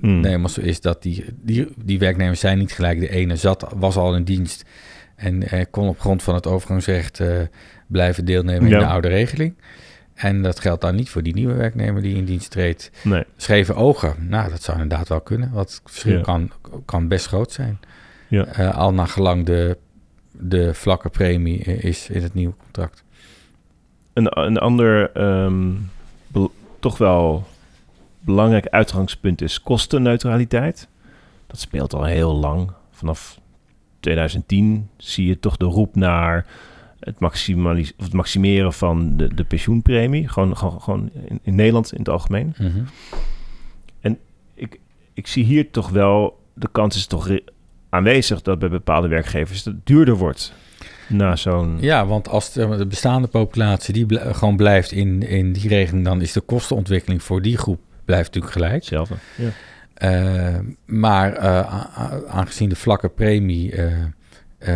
Hmm. 0.00 0.20
nee, 0.20 0.38
maar 0.38 0.50
zo 0.50 0.60
is 0.60 0.80
dat 0.80 1.02
die, 1.02 1.24
die, 1.42 1.68
die 1.84 1.98
werknemers 1.98 2.40
zijn 2.40 2.58
niet 2.58 2.72
gelijk. 2.72 3.00
De 3.00 3.10
ene 3.10 3.36
zat, 3.36 3.72
was 3.76 3.96
al 3.96 4.14
in 4.14 4.24
dienst 4.24 4.64
en 5.16 5.48
eh, 5.48 5.64
kon 5.70 5.88
op 5.88 6.00
grond 6.00 6.22
van 6.22 6.34
het 6.34 6.46
overgangsrecht 6.46 7.20
blijven 7.86 8.24
deelnemen 8.24 8.70
in 8.72 8.78
de 8.78 8.86
oude 8.86 9.08
regeling. 9.08 9.54
En 10.14 10.42
dat 10.42 10.60
geldt 10.60 10.80
dan 10.82 10.94
niet 10.94 11.08
voor 11.10 11.22
die 11.22 11.34
nieuwe 11.34 11.54
werknemer 11.54 12.02
die 12.02 12.16
in 12.16 12.24
dienst 12.24 12.50
treedt. 12.50 12.90
Nee. 13.02 13.24
Scheve 13.36 13.74
ogen, 13.74 14.14
nou, 14.28 14.50
dat 14.50 14.62
zou 14.62 14.80
inderdaad 14.80 15.08
wel 15.08 15.20
kunnen. 15.20 15.50
Want 15.52 15.70
het 15.70 15.80
verschil 15.84 16.16
Ja. 16.16 16.22
kan, 16.22 16.50
kan 16.84 17.08
best 17.08 17.26
groot 17.26 17.52
zijn. 17.52 17.80
Ja. 18.28 18.42
Al 18.70 18.92
naar 18.92 19.08
gelang 19.08 19.46
de, 19.46 19.78
de 20.32 20.74
vlakke 20.74 21.08
premie 21.08 21.64
eh, 21.64 21.84
is 21.84 22.08
in 22.08 22.22
het 22.22 22.34
nieuwe 22.34 22.54
contract. 22.62 23.04
Een, 24.12 24.38
een 24.38 24.58
ander 24.58 25.12
ehm, 25.12 25.72
toch 26.78 26.98
wel 26.98 27.46
belangrijk 28.20 28.66
uitgangspunt 28.66 29.42
is 29.42 29.62
kostenneutraliteit. 29.62 30.88
Dat 31.46 31.60
speelt 31.60 31.94
al 31.94 32.04
heel 32.04 32.34
lang. 32.34 32.70
Vanaf 32.90 33.40
2010 34.00 34.88
zie 34.96 35.26
je 35.26 35.38
toch 35.38 35.56
de 35.56 35.64
roep 35.64 35.94
naar 35.94 36.46
het, 37.00 37.18
maximalis- 37.18 37.92
of 37.96 38.04
het 38.04 38.12
maximeren 38.12 38.72
van 38.72 39.16
de, 39.16 39.34
de 39.34 39.44
pensioenpremie. 39.44 40.28
Gewoon, 40.28 40.56
gewoon, 40.56 40.80
gewoon 40.80 41.10
in, 41.12 41.40
in 41.42 41.54
Nederland 41.54 41.92
in 41.92 41.98
het 41.98 42.08
algemeen. 42.08 42.54
Mhm. 42.58 42.82
Ik, 44.54 44.80
ik 45.14 45.26
zie 45.26 45.44
hier 45.44 45.70
toch 45.70 45.88
wel, 45.88 46.40
de 46.54 46.68
kans 46.72 46.96
is 46.96 47.06
toch 47.06 47.28
aanwezig 47.90 48.42
dat 48.42 48.58
bij 48.58 48.68
bepaalde 48.68 49.08
werkgevers 49.08 49.64
het 49.64 49.86
duurder 49.86 50.14
wordt. 50.14 50.52
Na 51.08 51.36
zo'n... 51.36 51.76
Ja, 51.80 52.06
want 52.06 52.28
als 52.28 52.52
de, 52.52 52.76
de 52.76 52.86
bestaande 52.86 53.28
populatie 53.28 53.94
die 53.94 54.06
bl- 54.06 54.32
gewoon 54.32 54.56
blijft 54.56 54.92
in, 54.92 55.22
in 55.22 55.52
die 55.52 55.68
regeling, 55.68 56.04
dan 56.04 56.22
is 56.22 56.32
de 56.32 56.40
kostenontwikkeling 56.40 57.22
voor 57.22 57.42
die 57.42 57.58
groep 57.58 57.80
blijft 58.04 58.26
natuurlijk 58.26 58.52
gelijk. 58.52 58.74
Hetzelfde. 58.74 59.14
Ja. 59.36 59.50
Eh, 59.94 60.58
maar 60.86 61.32
eh, 61.32 61.84
aangezien 62.28 62.68
de 62.68 62.76
vlakke 62.76 63.08
premie 63.08 63.72
eh, 64.60 64.74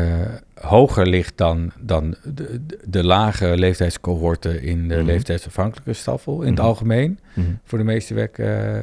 hoger 0.60 1.06
ligt 1.06 1.36
dan, 1.38 1.72
dan 1.80 2.14
de, 2.24 2.60
de, 2.84 3.04
lage 3.04 3.56
leeftijdscohorten 3.56 4.62
in 4.62 4.88
de 4.88 4.94
Mhm. 4.96 5.04
leeftijdsafhankelijke 5.04 5.92
staffel 5.92 6.40
in 6.42 6.48
het 6.48 6.58
Mhm. 6.58 6.66
algemeen, 6.66 7.18
Mhm. 7.34 7.46
voor 7.64 7.78
de 7.78 7.84
meeste 7.84 8.14
werk, 8.14 8.38
eh, 8.38 8.76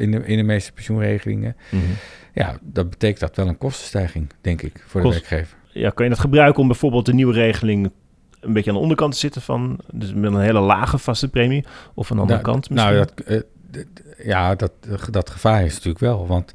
in, 0.00 0.10
de, 0.10 0.22
in 0.24 0.36
de 0.36 0.42
meeste 0.42 0.72
pensioenregelingen. 0.72 1.56
Ja, 2.34 2.56
dat 2.60 2.90
betekent 2.90 3.20
dat 3.20 3.36
wel 3.36 3.48
een 3.48 3.58
kostenstijging, 3.58 4.30
denk 4.40 4.62
ik, 4.62 4.84
voor 4.86 5.02
de 5.02 5.08
werkgever. 5.08 5.56
ja, 5.72 5.90
kan 5.90 6.04
je 6.04 6.10
dat 6.10 6.20
gebruiken 6.20 6.60
om 6.60 6.66
bijvoorbeeld 6.68 7.06
de 7.06 7.14
nieuwe 7.14 7.32
regeling 7.32 7.90
een 8.40 8.52
beetje 8.52 8.70
aan 8.70 8.76
de 8.76 8.82
onderkant 8.82 9.12
te 9.12 9.18
zitten 9.18 9.42
van, 9.42 9.78
dus 9.92 10.14
met 10.14 10.32
een 10.32 10.40
hele 10.40 10.60
lage 10.60 10.98
vaste 10.98 11.28
premie, 11.28 11.64
of 11.94 12.10
aan 12.10 12.16
de 12.16 12.22
andere 12.22 12.40
Nou, 12.42 12.52
kant 12.52 12.70
misschien? 12.70 12.92
Nou, 12.94 13.06
dat, 13.14 13.26
eh, 13.26 13.40
ja, 14.26 14.54
dat, 14.54 14.72
dat 15.10 15.30
gevaar 15.30 15.64
is 15.64 15.72
natuurlijk 15.72 15.98
wel. 16.04 16.26
Want 16.26 16.52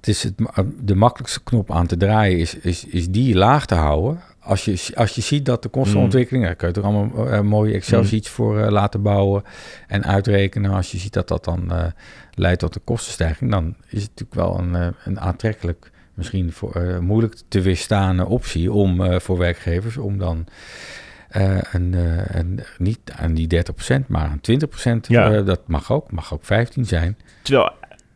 Het 0.00 0.08
is 0.08 0.22
het, 0.22 0.34
de 0.80 0.94
makkelijkste 0.94 1.42
knop 1.42 1.72
aan 1.72 1.86
te 1.86 1.96
draaien 1.96 2.38
is, 2.38 2.54
is, 2.54 2.84
is 2.84 3.08
die 3.08 3.34
laag 3.34 3.66
te 3.66 3.74
houden. 3.74 4.20
Als 4.38 4.64
je, 4.64 4.92
als 4.94 5.14
je 5.14 5.20
ziet 5.20 5.44
dat 5.44 5.62
de 5.62 5.68
kostenontwikkeling, 5.68 6.44
daar 6.44 6.54
kun 6.54 6.68
je 6.68 6.74
er 6.74 6.82
allemaal 6.82 7.28
eh, 7.30 7.40
mooie 7.40 7.74
Excel-sheets 7.74 8.28
voor 8.28 8.58
eh, 8.60 8.70
laten 8.70 9.02
bouwen 9.02 9.42
en 9.86 10.04
uitrekenen. 10.04 10.70
Als 10.70 10.90
je 10.92 10.98
ziet 10.98 11.12
dat 11.12 11.28
dat 11.28 11.44
dan 11.44 11.72
eh, 11.72 11.84
leidt 12.34 12.60
tot 12.60 12.74
een 12.74 12.84
kostenstijging, 12.84 13.50
dan 13.50 13.74
is 13.86 14.02
het 14.02 14.10
natuurlijk 14.10 14.34
wel 14.34 14.58
een, 14.58 14.94
een 15.04 15.20
aantrekkelijk, 15.20 15.90
misschien 16.14 16.52
voor, 16.52 16.98
moeilijk 17.00 17.36
te 17.48 17.60
weerstaande 17.60 18.26
optie 18.26 18.72
om 18.72 19.20
voor 19.20 19.38
werkgevers 19.38 19.96
om 19.96 20.18
dan 20.18 20.46
niet 22.78 22.98
aan 23.16 23.34
die 23.34 23.64
30%, 24.02 24.06
maar 24.06 24.28
aan 24.28 24.40
20%, 24.40 25.06
Ja. 25.06 25.40
dat 25.40 25.60
mag 25.66 25.92
ook, 25.92 26.12
mag 26.12 26.34
ook 26.34 26.44
15 26.44 26.84
zijn. 26.84 27.16
Terwijl 27.42 27.72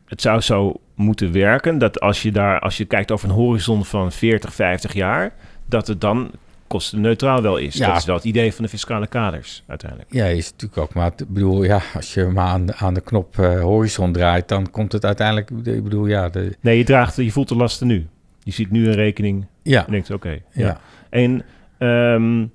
het 0.07 0.21
zou 0.21 0.41
zo 0.41 0.81
moeten 0.95 1.33
werken 1.33 1.79
dat 1.79 2.01
als 2.01 2.23
je 2.23 2.33
daar, 2.33 2.61
als 2.61 2.77
je 2.77 2.85
kijkt 2.85 3.11
over 3.11 3.29
een 3.29 3.35
horizon 3.35 3.85
van 3.85 4.13
40, 4.13 4.55
50 4.55 4.93
jaar, 4.93 5.33
dat 5.67 5.87
het 5.87 6.01
dan 6.01 6.31
kostenneutraal 6.67 7.43
wel 7.43 7.57
is. 7.57 7.75
Ja. 7.77 7.87
Dat 7.87 7.97
is 7.97 8.05
wel 8.05 8.17
het 8.17 8.25
idee 8.25 8.53
van 8.55 8.65
de 8.65 8.71
fiscale 8.71 9.07
kaders 9.07 9.63
uiteindelijk. 9.67 10.13
Ja, 10.13 10.25
is 10.25 10.51
natuurlijk 10.51 10.81
ook. 10.81 10.95
Maar 10.95 11.13
ik 11.17 11.29
bedoel, 11.29 11.65
ja, 11.65 11.81
als 11.95 12.15
je 12.15 12.25
maar 12.25 12.47
aan 12.47 12.67
de, 12.67 12.75
aan 12.77 12.95
de 12.95 13.01
knop 13.01 13.39
eh, 13.39 13.61
horizon 13.61 14.13
draait, 14.13 14.49
dan 14.49 14.71
komt 14.71 14.93
het 14.93 15.05
uiteindelijk. 15.05 15.51
Ik 15.51 15.83
bedoel, 15.83 16.07
ja, 16.07 16.29
de, 16.29 16.57
Nee, 16.61 16.79
je 16.79 16.85
draagt, 16.85 17.17
je 17.17 17.33
voelt 17.33 17.49
de 17.49 17.57
lasten 17.57 17.87
nu. 17.87 18.07
Je 18.43 18.51
ziet 18.53 18.71
nu 18.71 18.87
een 18.87 18.95
rekening 18.95 19.47
ja, 19.63 19.87
en 19.87 19.93
denkt, 19.93 20.11
oké. 20.11 20.29
ja. 20.29 20.41
ja. 20.53 20.81
En, 21.11 21.45
ehm, 21.79 22.47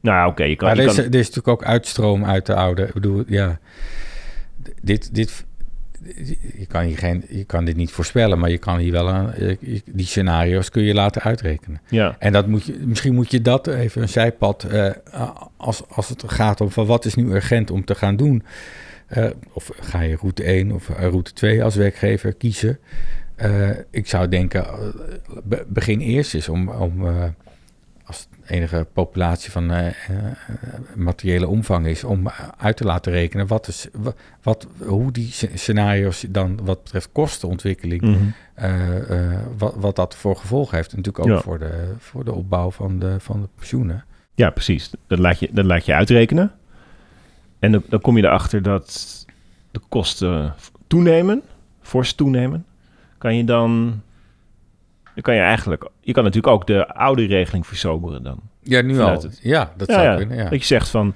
nou 0.00 0.30
oké, 0.30 0.44
je 0.44 0.56
kan... 0.56 0.68
Maar 0.68 0.76
je 0.76 0.82
er 0.82 0.88
is, 0.88 0.94
kan 0.94 1.04
er 1.04 1.14
is 1.14 1.26
natuurlijk 1.26 1.48
ook 1.48 1.64
uitstroom 1.64 2.24
uit 2.24 2.46
de 2.46 2.54
oude. 2.54 2.82
Ik 2.82 2.94
bedoel, 2.94 3.24
ja, 3.26 3.58
dit, 4.82 5.14
dit, 5.14 5.44
je 6.58 6.66
kan, 6.68 6.82
hier 6.82 6.98
geen, 6.98 7.24
je 7.28 7.44
kan 7.44 7.64
dit 7.64 7.76
niet 7.76 7.90
voorspellen, 7.90 8.38
maar 8.38 8.50
je 8.50 8.58
kan 8.58 8.78
hier 8.78 8.92
wel 8.92 9.08
een, 9.08 9.56
je- 9.60 9.82
die 9.84 10.06
scenario's 10.06 10.70
kun 10.70 10.82
je 10.82 10.94
laten 10.94 11.22
uitrekenen. 11.22 11.80
ja, 11.88 12.16
En 12.18 12.32
dat 12.32 12.46
moet 12.46 12.64
je, 12.64 12.76
misschien 12.84 13.14
moet 13.14 13.30
je 13.30 13.42
dat 13.42 13.66
even 13.66 14.02
een 14.02 14.08
zijpad, 14.08 14.62
eh, 14.64 14.90
als, 15.56 15.82
als 15.88 16.08
het 16.08 16.22
gaat 16.26 16.60
om 16.60 16.70
van 16.70 16.86
wat 16.86 17.04
is 17.04 17.14
nu 17.14 17.30
urgent 17.34 17.70
om 17.70 17.84
te 17.84 17.94
gaan 17.94 18.16
doen. 18.16 18.42
Eh, 19.06 19.26
of 19.52 19.70
ga 19.80 20.00
je 20.00 20.16
route 20.20 20.42
1 20.44 20.72
of 20.72 20.88
eh, 20.90 21.08
route 21.08 21.32
2 21.32 21.64
als 21.64 21.74
werkgever 21.74 22.32
kiezen. 22.34 22.78
Eh, 23.34 23.68
ik 23.90 24.06
zou 24.08 24.28
denken, 24.28 24.64
eh, 24.64 24.72
be- 25.44 25.64
begin 25.68 26.00
eerst 26.00 26.34
eens 26.34 26.48
om, 26.48 26.68
om 26.68 27.06
eh, 27.06 27.24
enige 28.46 28.86
populatie 28.92 29.50
van 29.50 29.70
eh, 29.70 29.86
eh, 29.86 29.94
materiële 30.94 31.46
omvang 31.48 31.86
is, 31.86 32.04
om 32.04 32.28
uit 32.58 32.76
te 32.76 32.84
laten 32.84 33.12
rekenen 33.12 33.46
wat 33.46 33.68
is, 33.68 33.88
wa- 33.92 34.14
wat, 34.42 34.66
hoe 34.78 35.12
die 35.12 35.32
sce- 35.32 35.50
scenario's 35.54 36.24
dan 36.28 36.60
wat 36.64 36.82
betreft 36.82 37.08
kostenontwikkeling 37.12 38.02
mhm. 38.02 38.16
eh, 38.54 39.38
wat, 39.58 39.74
wat 39.76 39.96
dat 39.96 40.14
voor 40.16 40.36
gevolg 40.36 40.70
heeft. 40.70 40.92
En 40.92 40.96
natuurlijk 40.96 41.24
ook 41.24 41.36
Ja. 41.36 41.40
voor, 41.42 41.58
de, 41.58 41.94
voor 41.98 42.24
de 42.24 42.32
opbouw 42.32 42.70
van 42.70 42.98
de, 42.98 43.16
van 43.20 43.40
de 43.40 43.48
pensioenen. 43.56 44.04
ja 44.34 44.50
precies. 44.50 44.90
Dat 45.06 45.18
laat, 45.18 45.38
je, 45.38 45.48
dat 45.52 45.64
laat 45.64 45.86
je 45.86 45.94
uitrekenen. 45.94 46.52
En 47.58 47.72
dan, 47.72 47.82
dan 47.88 48.00
kom 48.00 48.16
je 48.16 48.22
erachter 48.24 48.62
dat 48.62 49.24
de 49.70 49.80
kosten 49.88 50.54
toenemen, 50.86 51.42
fors 51.82 52.12
toenemen. 52.12 52.64
Kan 53.18 53.36
je 53.36 53.44
dan... 53.44 54.02
Dan 55.14 55.22
kan 55.22 55.34
je 55.34 55.40
eigenlijk... 55.40 55.88
Je 56.00 56.12
kan 56.12 56.24
natuurlijk 56.24 56.52
ook 56.54 56.66
de 56.66 56.88
oude 56.88 57.26
regeling 57.26 57.66
versoberen 57.66 58.22
dan. 58.22 58.40
Ja, 58.62 58.80
nu 58.82 59.00
al. 59.00 59.22
het- 59.22 59.38
Ja, 59.42 59.72
dat 59.76 59.88
Ja, 59.88 59.94
zou 59.94 60.06
ja. 60.06 60.16
kunnen. 60.16 60.36
Ja. 60.36 60.48
Dat 60.48 60.58
je 60.60 60.64
zegt 60.66 60.88
van... 60.88 61.14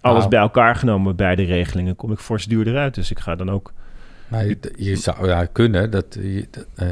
Alles 0.00 0.18
Nou. 0.18 0.30
bij 0.30 0.40
elkaar 0.40 0.76
genomen, 0.76 1.16
beide 1.16 1.42
regelingen, 1.42 1.96
kom 1.96 2.12
ik 2.12 2.18
fors 2.18 2.44
duurder 2.46 2.76
uit. 2.76 2.94
Dus 2.94 3.10
ik 3.10 3.18
ga 3.18 3.34
dan 3.36 3.50
ook... 3.50 3.72
Nou, 4.28 4.48
je, 4.48 4.58
je 4.76 4.96
zou 4.96 5.26
ja, 5.26 5.44
kunnen, 5.44 5.90
dat, 5.90 6.16
je, 6.20 6.46
dat, 6.50 6.66
eh, 6.74 6.88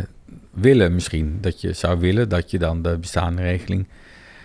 willen 0.50 0.94
misschien, 0.94 1.38
dat 1.40 1.60
je 1.60 1.72
zou 1.72 1.98
willen 1.98 2.28
dat 2.28 2.50
je 2.50 2.58
dan 2.58 2.82
de 2.82 2.98
bestaande 2.98 3.42
regeling 3.42 3.88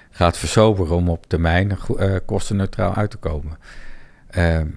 gaat 0.09 0.37
versoberen 0.37 0.95
om 0.95 1.09
op 1.09 1.25
termijn 1.27 1.77
eh, 1.97 2.15
kostenneutraal 2.25 2.93
uit 2.95 3.09
te 3.11 3.17
komen. 3.17 3.57
Ehm, 4.29 4.67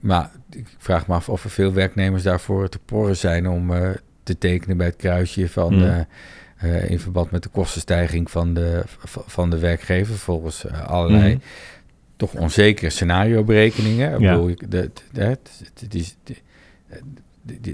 maar 0.00 0.30
ik 0.50 0.66
vraag 0.78 1.06
me 1.06 1.14
af 1.14 1.28
of 1.28 1.44
er 1.44 1.50
veel 1.50 1.72
werknemers 1.72 2.22
daarvoor 2.22 2.68
te 2.68 2.78
porren 2.84 3.16
zijn 3.16 3.48
om 3.48 3.72
eh, 3.74 3.90
te 4.22 4.38
tekenen 4.38 4.76
bij 4.76 4.86
het 4.86 4.96
kruisje 4.96 5.48
van 5.48 5.72
Hmm. 5.74 6.06
Eh, 6.64 6.90
in 6.90 7.00
verband 7.00 7.30
met 7.30 7.42
de 7.42 7.48
kostenstijging 7.48 8.30
van 8.30 8.54
de, 8.54 8.82
van 9.06 9.50
de 9.50 9.58
werkgever 9.58 10.14
volgens 10.14 10.64
eh, 10.66 10.86
allerlei 10.88 11.34
Mhm. 11.34 11.42
toch 12.16 12.34
onzekere 12.34 12.90
scenario-berekeningen. 12.90 14.20
Ja. 14.20 14.32
bedoel, 14.32 14.48
ik- 14.48 14.64
het 15.80 15.94
is- 15.94 16.16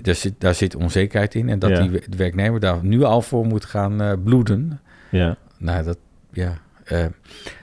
daar, 0.02 0.14
zit, 0.14 0.35
daar 0.38 0.54
zit 0.54 0.75
onzekerheid 0.76 1.35
in. 1.35 1.49
En 1.49 1.59
dat 1.59 1.70
Ja. 1.70 1.80
die 1.82 1.90
de 2.09 2.16
werknemer 2.16 2.61
daar 2.61 2.85
nu 2.85 3.02
al 3.02 3.23
voor 3.23 3.47
moet 3.47 3.64
gaan 3.64 4.00
eh, 4.02 4.12
bloeden. 4.25 4.80
Ja, 5.11 5.37
Nou, 5.59 5.85
dat, 5.85 5.99
ja... 6.32 6.59
eh, 6.85 7.04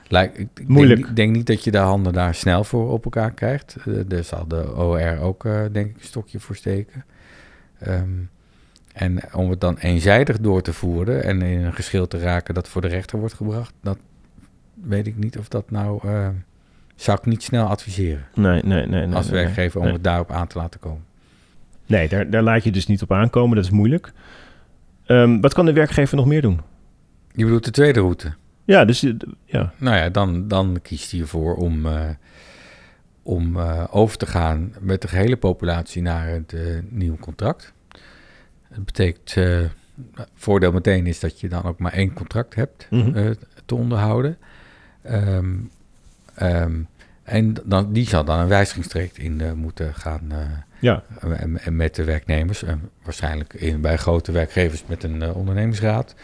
lijkt, 0.08 0.40
ik 0.40 0.48
Moeilijk. 0.68 0.96
Denk, 0.96 1.08
niet- 1.08 1.16
denk 1.16 1.36
niet 1.36 1.48
dat 1.48 1.64
je 1.64 1.72
de 1.72 1.78
handen 1.78 2.14
daar 2.14 2.36
snel 2.36 2.64
voor 2.64 2.92
op 2.92 3.04
elkaar 3.04 3.32
krijgt. 3.32 3.76
Eh, 3.86 3.94
daar 4.08 4.24
zal 4.24 4.48
de 4.48 4.76
OR 4.76 5.18
ook, 5.20 5.44
denk 5.72 5.76
ik, 5.90 5.96
een 5.96 5.96
stokje 6.00 6.40
voor 6.40 6.56
steken. 6.56 7.06
Ehm, 7.80 8.10
en 8.98 9.34
om 9.34 9.50
het 9.50 9.62
dan 9.62 9.78
eenzijdig 9.78 10.40
door 10.40 10.62
te 10.62 10.74
voeren 10.74 11.24
en 11.24 11.42
in 11.42 11.64
een 11.64 11.74
geschil 11.74 12.08
te 12.08 12.20
raken 12.20 12.54
dat 12.54 12.68
voor 12.68 12.82
de 12.82 12.88
rechter 12.88 13.20
wordt 13.20 13.34
gebracht, 13.34 13.74
dat 13.82 13.98
weet 14.74 15.08
ik 15.08 15.18
niet 15.18 15.38
of 15.38 15.48
dat 15.48 15.72
nou. 15.72 16.08
eh, 16.08 16.28
zou 16.96 17.18
ik 17.18 17.26
niet 17.26 17.44
snel 17.44 17.68
adviseren 17.68 18.26
nee, 18.34 18.62
nee, 18.64 18.86
nee. 18.86 19.06
nee 19.06 19.16
als 19.16 19.30
nee, 19.30 19.44
werkgever 19.44 19.82
om 19.82 19.88
het 19.88 20.04
daarop 20.04 20.32
aan 20.32 20.48
te 20.48 20.58
laten 20.58 20.80
komen. 20.80 21.04
Nee, 21.86 22.08
daar, 22.08 22.30
daar 22.30 22.42
laat 22.42 22.64
je 22.64 22.72
dus 22.72 22.88
niet 22.88 23.02
op 23.02 23.12
aankomen. 23.12 23.56
Dat 23.56 23.66
is 23.66 23.72
moeilijk. 23.72 24.12
Ehm, 25.06 25.40
wat 25.40 25.54
kan 25.54 25.66
de 25.66 25.74
werkgever 25.74 26.16
nog 26.16 26.26
meer 26.26 26.42
doen? 26.42 26.62
Je 27.32 27.44
bedoelt 27.44 27.66
de 27.66 27.72
tweede 27.72 28.00
route? 28.00 28.34
Ja, 28.64 28.86
dus 28.86 29.04
eh, 29.04 29.14
ja. 29.46 29.74
Nou 29.78 29.96
ja, 29.96 30.10
dan, 30.10 30.48
dan 30.48 30.80
kiest 30.82 31.12
hij 31.12 31.20
ervoor 31.20 31.56
om, 31.56 31.86
eh, 31.86 32.10
om 33.24 33.58
over 33.92 34.18
te 34.18 34.26
gaan 34.26 34.74
met 34.80 35.02
de 35.02 35.08
gehele 35.08 35.38
populatie 35.38 36.02
naar 36.02 36.28
het 36.28 36.54
eh, 36.54 36.62
nieuwe 36.90 37.18
contract. 37.18 37.74
Dat 38.70 38.86
betekent, 38.86 39.34
eh, 39.38 39.60
voordeel 40.36 40.72
meteen 40.72 41.06
is 41.08 41.20
dat 41.20 41.40
je 41.40 41.50
dan 41.50 41.64
ook 41.64 41.80
maar 41.80 41.94
één 41.94 42.14
contract 42.14 42.56
hebt 42.56 42.88
Mhm. 42.90 43.16
eh, 43.16 43.30
te 43.66 43.76
onderhouden. 43.76 44.38
Ehm, 45.02 45.56
ehm, 46.36 46.80
en 47.24 47.54
dan, 47.66 47.94
die 47.94 48.08
zal 48.08 48.24
dan 48.26 48.40
een 48.40 48.48
wijzigingstraject 48.48 49.18
in 49.18 49.42
eh, 49.42 49.52
moeten 49.52 49.94
gaan 49.94 50.32
ja. 50.80 51.04
en, 51.20 51.60
en 51.60 51.76
met 51.76 51.96
de 51.96 52.04
werknemers. 52.04 52.64
En 52.64 52.90
waarschijnlijk 53.04 53.54
in, 53.54 53.82
bij 53.82 53.98
grote 53.98 54.32
werkgevers 54.32 54.84
met 54.88 55.04
een 55.04 55.34
ondernemingsraad 55.34 56.16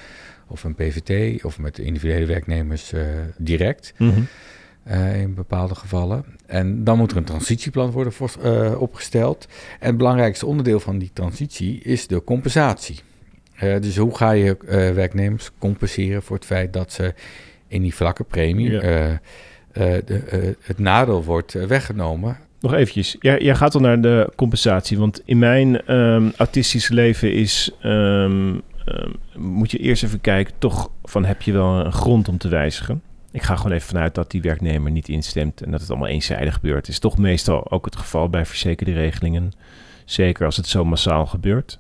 of 0.47 0.63
een 0.63 0.75
PVT 0.75 1.43
of 1.43 1.59
met 1.59 1.75
de 1.75 1.83
individuele 1.83 2.25
werknemers 2.25 2.93
direct 3.37 3.93
Mhm. 3.97 4.21
Eh, 4.83 5.21
in 5.21 5.33
bepaalde 5.33 5.75
gevallen. 5.75 6.25
En 6.45 6.83
dan 6.83 6.97
moet 6.97 7.11
er 7.11 7.17
een 7.17 7.23
transitieplan 7.23 7.91
worden 7.91 8.13
voor, 8.13 8.31
eh, 8.41 8.81
opgesteld. 8.81 9.47
En 9.79 9.87
het 9.87 9.97
belangrijkste 9.97 10.45
onderdeel 10.45 10.79
van 10.79 10.97
die 10.97 11.11
transitie 11.13 11.81
is 11.81 12.07
de 12.07 12.23
compensatie. 12.23 12.99
Eh, 13.55 13.81
dus 13.81 13.97
hoe 13.97 14.15
ga 14.15 14.31
je 14.31 14.57
werknemers 14.95 15.51
compenseren 15.57 16.23
voor 16.23 16.35
het 16.35 16.45
feit 16.45 16.73
dat 16.73 16.91
ze 16.91 17.13
in 17.67 17.81
die 17.81 17.95
vlakke 17.95 18.23
premie 18.23 18.71
Ja. 18.71 19.19
de, 19.73 20.55
het 20.61 20.79
nadeel 20.79 21.23
wordt 21.23 21.53
weggenomen 21.53 22.37
Nog 22.59 22.73
eventjes. 22.73 23.15
Jij, 23.19 23.41
jij 23.41 23.55
gaat 23.55 23.75
al 23.75 23.81
naar 23.81 24.01
de 24.01 24.31
compensatie. 24.35 24.97
Want 24.97 25.21
in 25.25 25.39
mijn 25.39 25.85
autistische 26.37 26.93
leven 26.93 27.33
is... 27.33 27.71
ehm, 27.81 28.59
ehm, 28.85 29.11
moet 29.35 29.71
je 29.71 29.77
eerst 29.77 30.03
even 30.03 30.21
kijken, 30.21 30.53
toch 30.57 30.89
van 31.03 31.25
heb 31.25 31.41
je 31.41 31.51
wel 31.51 31.85
een 31.85 31.91
grond 31.91 32.27
om 32.27 32.37
te 32.37 32.47
wijzigen? 32.47 33.01
Ik 33.33 33.41
ga 33.41 33.55
gewoon 33.55 33.71
even 33.71 33.87
vanuit 33.87 34.15
dat 34.15 34.31
die 34.31 34.41
werknemer 34.41 34.91
niet 34.91 35.09
instemt 35.09 35.61
en 35.61 35.71
dat 35.71 35.81
het 35.81 35.89
allemaal 35.89 36.07
eenzijdig 36.07 36.53
gebeurt. 36.53 36.87
is 36.87 36.99
toch 36.99 37.17
meestal 37.17 37.71
ook 37.71 37.85
het 37.85 37.95
geval 37.95 38.29
bij 38.29 38.45
verzekerde 38.45 38.93
regelingen. 38.93 39.51
Zeker 40.05 40.45
als 40.45 40.57
het 40.57 40.67
zo 40.67 40.85
massaal 40.85 41.25
gebeurt. 41.25 41.79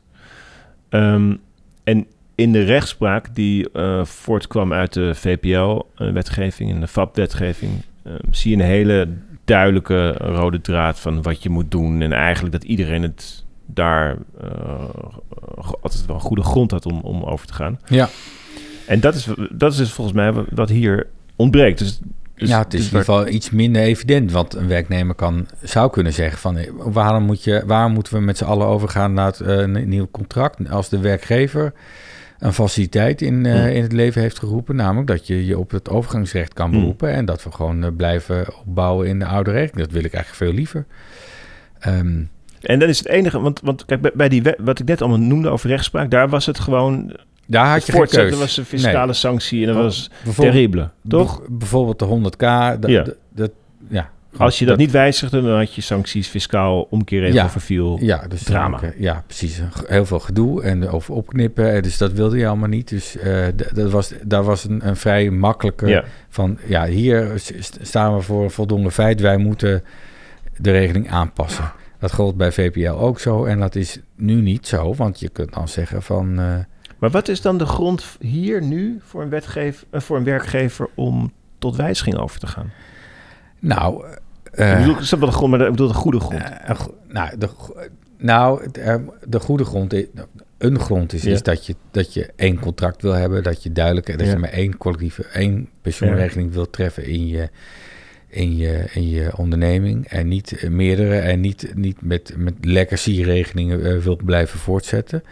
Ehm, 0.89 1.35
en 1.83 2.07
in 2.35 2.51
de 2.51 2.63
rechtspraak 2.63 3.35
die 3.35 3.71
eh, 3.71 4.05
voortkwam 4.05 4.73
uit 4.73 4.93
de 4.93 5.15
VPL-wetgeving 5.15 6.71
en 6.71 6.79
de 6.79 6.87
FAP-wetgeving, 6.87 7.71
ehm, 8.03 8.17
zie 8.31 8.57
je 8.57 8.63
een 8.63 8.69
hele 8.69 9.07
duidelijke 9.45 10.11
rode 10.11 10.61
draad 10.61 10.99
van 10.99 11.21
wat 11.21 11.43
je 11.43 11.49
moet 11.49 11.71
doen. 11.71 12.01
En 12.01 12.13
eigenlijk 12.13 12.53
dat 12.53 12.63
iedereen 12.63 13.01
het 13.01 13.45
daar 13.65 14.17
eh, 14.41 14.89
altijd 15.81 16.05
wel 16.05 16.15
een 16.15 16.21
goede 16.21 16.43
grond 16.43 16.71
had 16.71 16.85
om, 16.85 16.99
om 16.99 17.23
over 17.23 17.47
te 17.47 17.53
gaan. 17.53 17.79
Ja. 17.85 18.09
En 18.87 18.99
dat 18.99 19.15
is, 19.15 19.27
dat 19.51 19.71
is 19.71 19.77
dus 19.77 19.91
volgens 19.91 20.15
mij 20.15 20.33
wat 20.49 20.69
hier 20.69 21.07
ontbreekt. 21.35 21.79
Dus, 21.79 21.99
dus- 22.35 22.49
ja, 22.49 22.57
het 22.59 22.73
is 22.73 22.79
dus 22.79 22.89
in 22.91 22.97
ieder 22.97 22.99
geval 23.13 23.27
iets 23.27 23.49
minder 23.49 23.81
evident. 23.81 24.31
Want 24.31 24.55
een 24.55 24.67
werknemer 24.67 25.15
kan, 25.15 25.47
zou 25.61 25.91
kunnen 25.91 26.13
zeggen 26.13 26.39
van... 26.39 26.57
eh, 26.57 26.69
waarom, 26.77 27.23
moet 27.23 27.43
je, 27.43 27.63
waarom 27.65 27.93
moeten 27.93 28.13
we 28.13 28.19
met 28.19 28.37
z'n 28.37 28.43
allen 28.43 28.67
overgaan 28.67 29.13
naar 29.13 29.25
het, 29.25 29.39
eh, 29.39 29.57
een 29.57 29.89
nieuw 29.89 30.07
contract... 30.11 30.69
als 30.69 30.89
de 30.89 30.99
werkgever 30.99 31.73
een 32.39 32.53
faciliteit 32.53 33.21
in, 33.21 33.45
eh, 33.45 33.53
Hmm. 33.53 33.65
in 33.67 33.81
het 33.81 33.91
leven 33.91 34.21
heeft 34.21 34.39
geroepen... 34.39 34.75
namelijk 34.75 35.07
dat 35.07 35.27
je 35.27 35.45
je 35.45 35.59
op 35.59 35.71
het 35.71 35.89
overgangsrecht 35.89 36.53
kan 36.53 36.69
Hmm. 36.69 36.79
beroepen... 36.79 37.09
en 37.13 37.25
dat 37.25 37.43
we 37.43 37.51
gewoon 37.51 37.95
blijven 37.95 38.45
opbouwen 38.65 39.07
in 39.07 39.19
de 39.19 39.25
oude 39.25 39.51
regeling. 39.51 39.77
Dat 39.77 39.91
wil 39.91 40.03
ik 40.03 40.13
eigenlijk 40.13 40.43
veel 40.43 40.53
liever. 40.53 40.85
Ehm, 41.79 42.23
En 42.61 42.79
dat 42.79 42.89
is 42.89 42.97
het 42.97 43.07
enige, 43.07 43.39
want, 43.39 43.59
want 43.63 43.85
kijk, 43.85 44.01
bij, 44.01 44.11
bij 44.13 44.29
die 44.29 44.41
wet, 44.43 44.55
wat 44.59 44.79
ik 44.79 44.85
net 44.87 45.01
allemaal 45.01 45.19
noemde 45.27 45.49
over 45.49 45.69
rechtspraak, 45.69 46.11
daar 46.11 46.29
was 46.29 46.45
het 46.45 46.59
gewoon. 46.59 47.13
Daar 47.47 47.67
had 47.67 47.85
je 47.85 47.91
geen 47.91 47.95
voortzetten 47.95 48.29
keus. 48.29 48.39
was 48.39 48.57
een 48.57 48.65
fiscale 48.65 49.05
Nee. 49.05 49.13
sanctie 49.15 49.61
en 49.61 49.67
dat 49.67 49.75
Oh, 49.75 49.81
was 49.83 50.09
terrible, 50.35 50.89
toch? 51.07 51.37
Bijv- 51.39 51.49
Bijvoorbeeld 51.57 51.99
de 51.99 52.05
100k. 52.05 52.39
Dat, 52.81 52.89
Ja. 52.91 53.03
dat, 53.03 53.15
dat- 53.29 53.51
ja. 53.89 54.09
Als 54.37 54.59
je 54.59 54.65
dat, 54.65 54.77
niet 54.77 54.91
wijzigde, 54.91 55.41
dan 55.41 55.57
had 55.57 55.73
je 55.73 55.81
sancties, 55.81 56.27
fiscaal 56.27 56.81
omkeerregel 56.89 57.35
Ja. 57.35 57.49
verviel. 57.49 57.97
Ja, 58.01 58.25
dus 58.27 58.43
Drama. 58.43 58.79
ja, 58.97 59.23
precies. 59.25 59.61
Heel 59.85 60.05
veel 60.05 60.19
gedoe 60.19 60.63
en 60.63 60.89
over 60.89 61.13
opknippen. 61.13 61.73
eh, 61.75 61.81
Dus 61.83 61.97
dat 61.97 62.11
wilde 62.11 62.37
je 62.37 62.47
allemaal 62.47 62.67
niet. 62.69 62.89
Dus 62.89 63.17
eh, 63.17 63.45
dat 63.73 63.91
was, 63.91 64.13
daar 64.23 64.43
was 64.43 64.63
een, 64.63 64.87
een 64.87 64.95
vrij 64.95 65.29
makkelijke 65.29 65.87
Ja. 65.87 66.03
van... 66.29 66.57
Ja, 66.67 66.85
hier 66.85 67.31
staan 67.81 68.15
we 68.15 68.21
voor 68.21 68.43
een 68.43 68.51
voldongen 68.51 68.91
feit. 68.91 69.21
Wij 69.21 69.37
moeten 69.37 69.83
de 70.57 70.71
regeling 70.71 71.09
aanpassen. 71.11 71.71
Dat 71.99 72.13
gold 72.13 72.37
bij 72.37 72.51
VPL 72.51 72.89
ook 72.91 73.19
zo. 73.19 73.45
En 73.45 73.59
dat 73.59 73.75
is 73.75 73.99
nu 74.15 74.41
niet 74.41 74.67
zo. 74.67 74.93
Want 74.95 75.19
je 75.19 75.29
kunt 75.29 75.53
dan 75.53 75.67
zeggen 75.67 76.01
van... 76.01 76.39
eh, 76.39 76.45
Maar 77.03 77.11
wat 77.11 77.27
is 77.27 77.41
dan 77.41 77.57
de 77.57 77.65
grond 77.65 78.17
hier 78.19 78.61
nu 78.61 78.99
voor 79.05 79.21
een, 79.21 79.29
wetgever, 79.29 79.87
eh, 79.89 80.01
voor 80.01 80.17
een 80.17 80.23
werkgever 80.23 80.89
om 80.95 81.31
tot 81.57 81.75
wijziging 81.75 82.17
over 82.17 82.39
te 82.39 82.47
gaan? 82.47 82.71
nou... 83.59 84.05
eh, 84.51 84.71
ik 84.71 84.85
bedoel, 84.85 85.01
snap 85.03 85.19
wel 85.19 85.29
de 85.29 85.35
grond, 85.35 85.51
maar 85.51 85.61
ik 85.61 85.69
bedoel 85.71 85.87
de 85.87 85.93
goede 85.93 86.19
grond. 86.19 86.41
Eh, 86.43 86.79
nou, 87.07 87.37
de, 87.37 87.49
nou, 88.17 88.71
eh, 88.71 88.95
de 89.27 89.39
goede 89.39 89.65
grond, 89.65 89.93
is, 89.93 90.05
een 90.57 90.79
grond 90.79 91.13
is, 91.13 91.23
Ja. 91.23 91.31
is 91.31 91.43
dat, 91.43 91.65
je, 91.65 91.75
dat 91.91 92.13
je 92.13 92.29
één 92.35 92.59
contract 92.59 93.01
wil 93.01 93.13
hebben, 93.13 93.43
dat 93.43 93.63
je 93.63 93.71
duidelijk, 93.71 94.05
dat 94.17 94.25
Ja. 94.25 94.31
je 94.31 94.37
maar 94.37 94.49
één 94.49 94.77
collectieve, 94.77 95.25
één 95.25 95.69
pensioenregeling 95.81 96.53
wil 96.53 96.69
treffen 96.69 97.05
in 97.05 97.27
je, 97.27 97.49
in 98.27 98.57
je, 98.57 98.85
in 98.93 99.09
je 99.09 99.37
onderneming 99.37 100.07
en 100.07 100.27
niet 100.27 100.57
eh, 100.57 100.69
meerdere 100.69 101.17
en 101.17 101.39
niet, 101.39 101.71
niet 101.75 102.01
met, 102.01 102.33
met 102.37 102.53
legacy-regelingen 102.61 103.85
eh, 103.85 103.97
wil 103.97 104.19
blijven 104.25 104.59
voortzetten. 104.59 105.23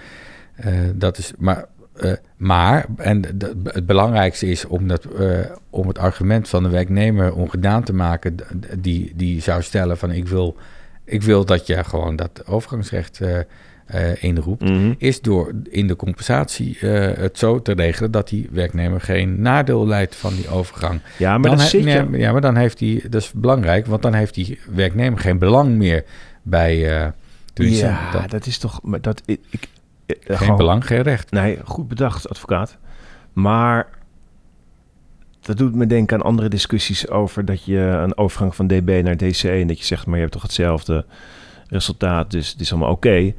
Eh, 0.61 0.73
dat 0.95 1.17
is, 1.17 1.31
maar, 1.37 1.65
eh, 1.95 2.11
maar 2.37 2.85
en 2.97 3.21
het 3.63 3.85
belangrijkste 3.85 4.45
is 4.47 4.65
om, 4.65 4.87
dat, 4.87 5.05
eh, 5.05 5.39
om 5.69 5.87
het 5.87 5.97
argument 5.97 6.49
van 6.49 6.63
de 6.63 6.69
werknemer 6.69 7.33
ongedaan 7.33 7.83
te 7.83 7.93
maken, 7.93 8.35
die, 8.77 9.13
die 9.15 9.41
zou 9.41 9.61
stellen 9.61 9.97
van 9.97 10.11
ik 10.11 10.27
wil, 10.27 10.55
ik 11.05 11.21
wil 11.23 11.45
dat 11.45 11.67
je 11.67 11.83
gewoon 11.83 12.15
dat 12.15 12.43
overgangsrecht 12.47 13.19
inroept, 14.19 14.61
Mhm. 14.63 14.93
is 14.97 15.21
door 15.21 15.51
in 15.69 15.87
de 15.87 15.95
compensatie 15.95 16.77
het 16.79 17.37
zo 17.37 17.61
te 17.61 17.71
regelen 17.73 18.11
dat 18.11 18.29
die 18.29 18.47
werknemer 18.51 19.01
geen 19.01 19.41
nadeel 19.41 19.87
leidt 19.87 20.15
van 20.15 20.33
die 20.35 20.49
overgang. 20.49 20.99
Ja, 21.17 21.37
maar 21.37 21.49
dan 21.49 21.59
he- 21.59 21.65
nee, 22.09 22.19
ja, 22.19 22.31
maar 22.31 22.41
dan 22.41 22.55
heeft 22.55 22.77
die, 22.77 23.09
dat 23.09 23.21
is 23.21 23.31
belangrijk, 23.35 23.85
want 23.85 24.01
dan 24.01 24.13
heeft 24.13 24.33
die 24.33 24.59
werknemer 24.75 25.19
geen 25.19 25.37
belang 25.39 25.75
meer 25.75 26.03
bij. 26.41 27.13
Ja, 27.53 28.11
dat- 28.11 28.29
dat 28.31 28.45
is 28.45 28.57
toch... 28.57 28.79
Maar 28.83 29.01
dat, 29.01 29.21
ik, 29.25 29.39
ik, 29.49 29.67
geen 30.19 30.37
gewoon- 30.37 30.57
belang, 30.57 30.85
geen 30.85 31.01
recht. 31.01 31.31
Nee, 31.31 31.59
goed 31.63 31.87
bedacht, 31.87 32.29
advocaat. 32.29 32.77
Maar 33.33 33.87
dat 35.41 35.57
doet 35.57 35.75
me 35.75 35.87
denken 35.87 36.17
aan 36.17 36.25
andere 36.25 36.49
discussies 36.49 37.09
over 37.09 37.45
dat 37.45 37.65
je 37.65 37.77
een 37.79 38.17
overgang 38.17 38.55
van 38.55 38.67
DB 38.67 39.01
naar 39.03 39.17
DC 39.17 39.43
en 39.43 39.67
dat 39.67 39.79
je 39.79 39.85
zegt, 39.85 40.05
maar 40.05 40.15
je 40.15 40.21
hebt 40.21 40.33
toch 40.33 40.41
hetzelfde 40.41 41.05
resultaat, 41.67 42.31
dus 42.31 42.51
het 42.51 42.59
is 42.59 42.71
allemaal 42.71 42.91
oké. 42.91 43.33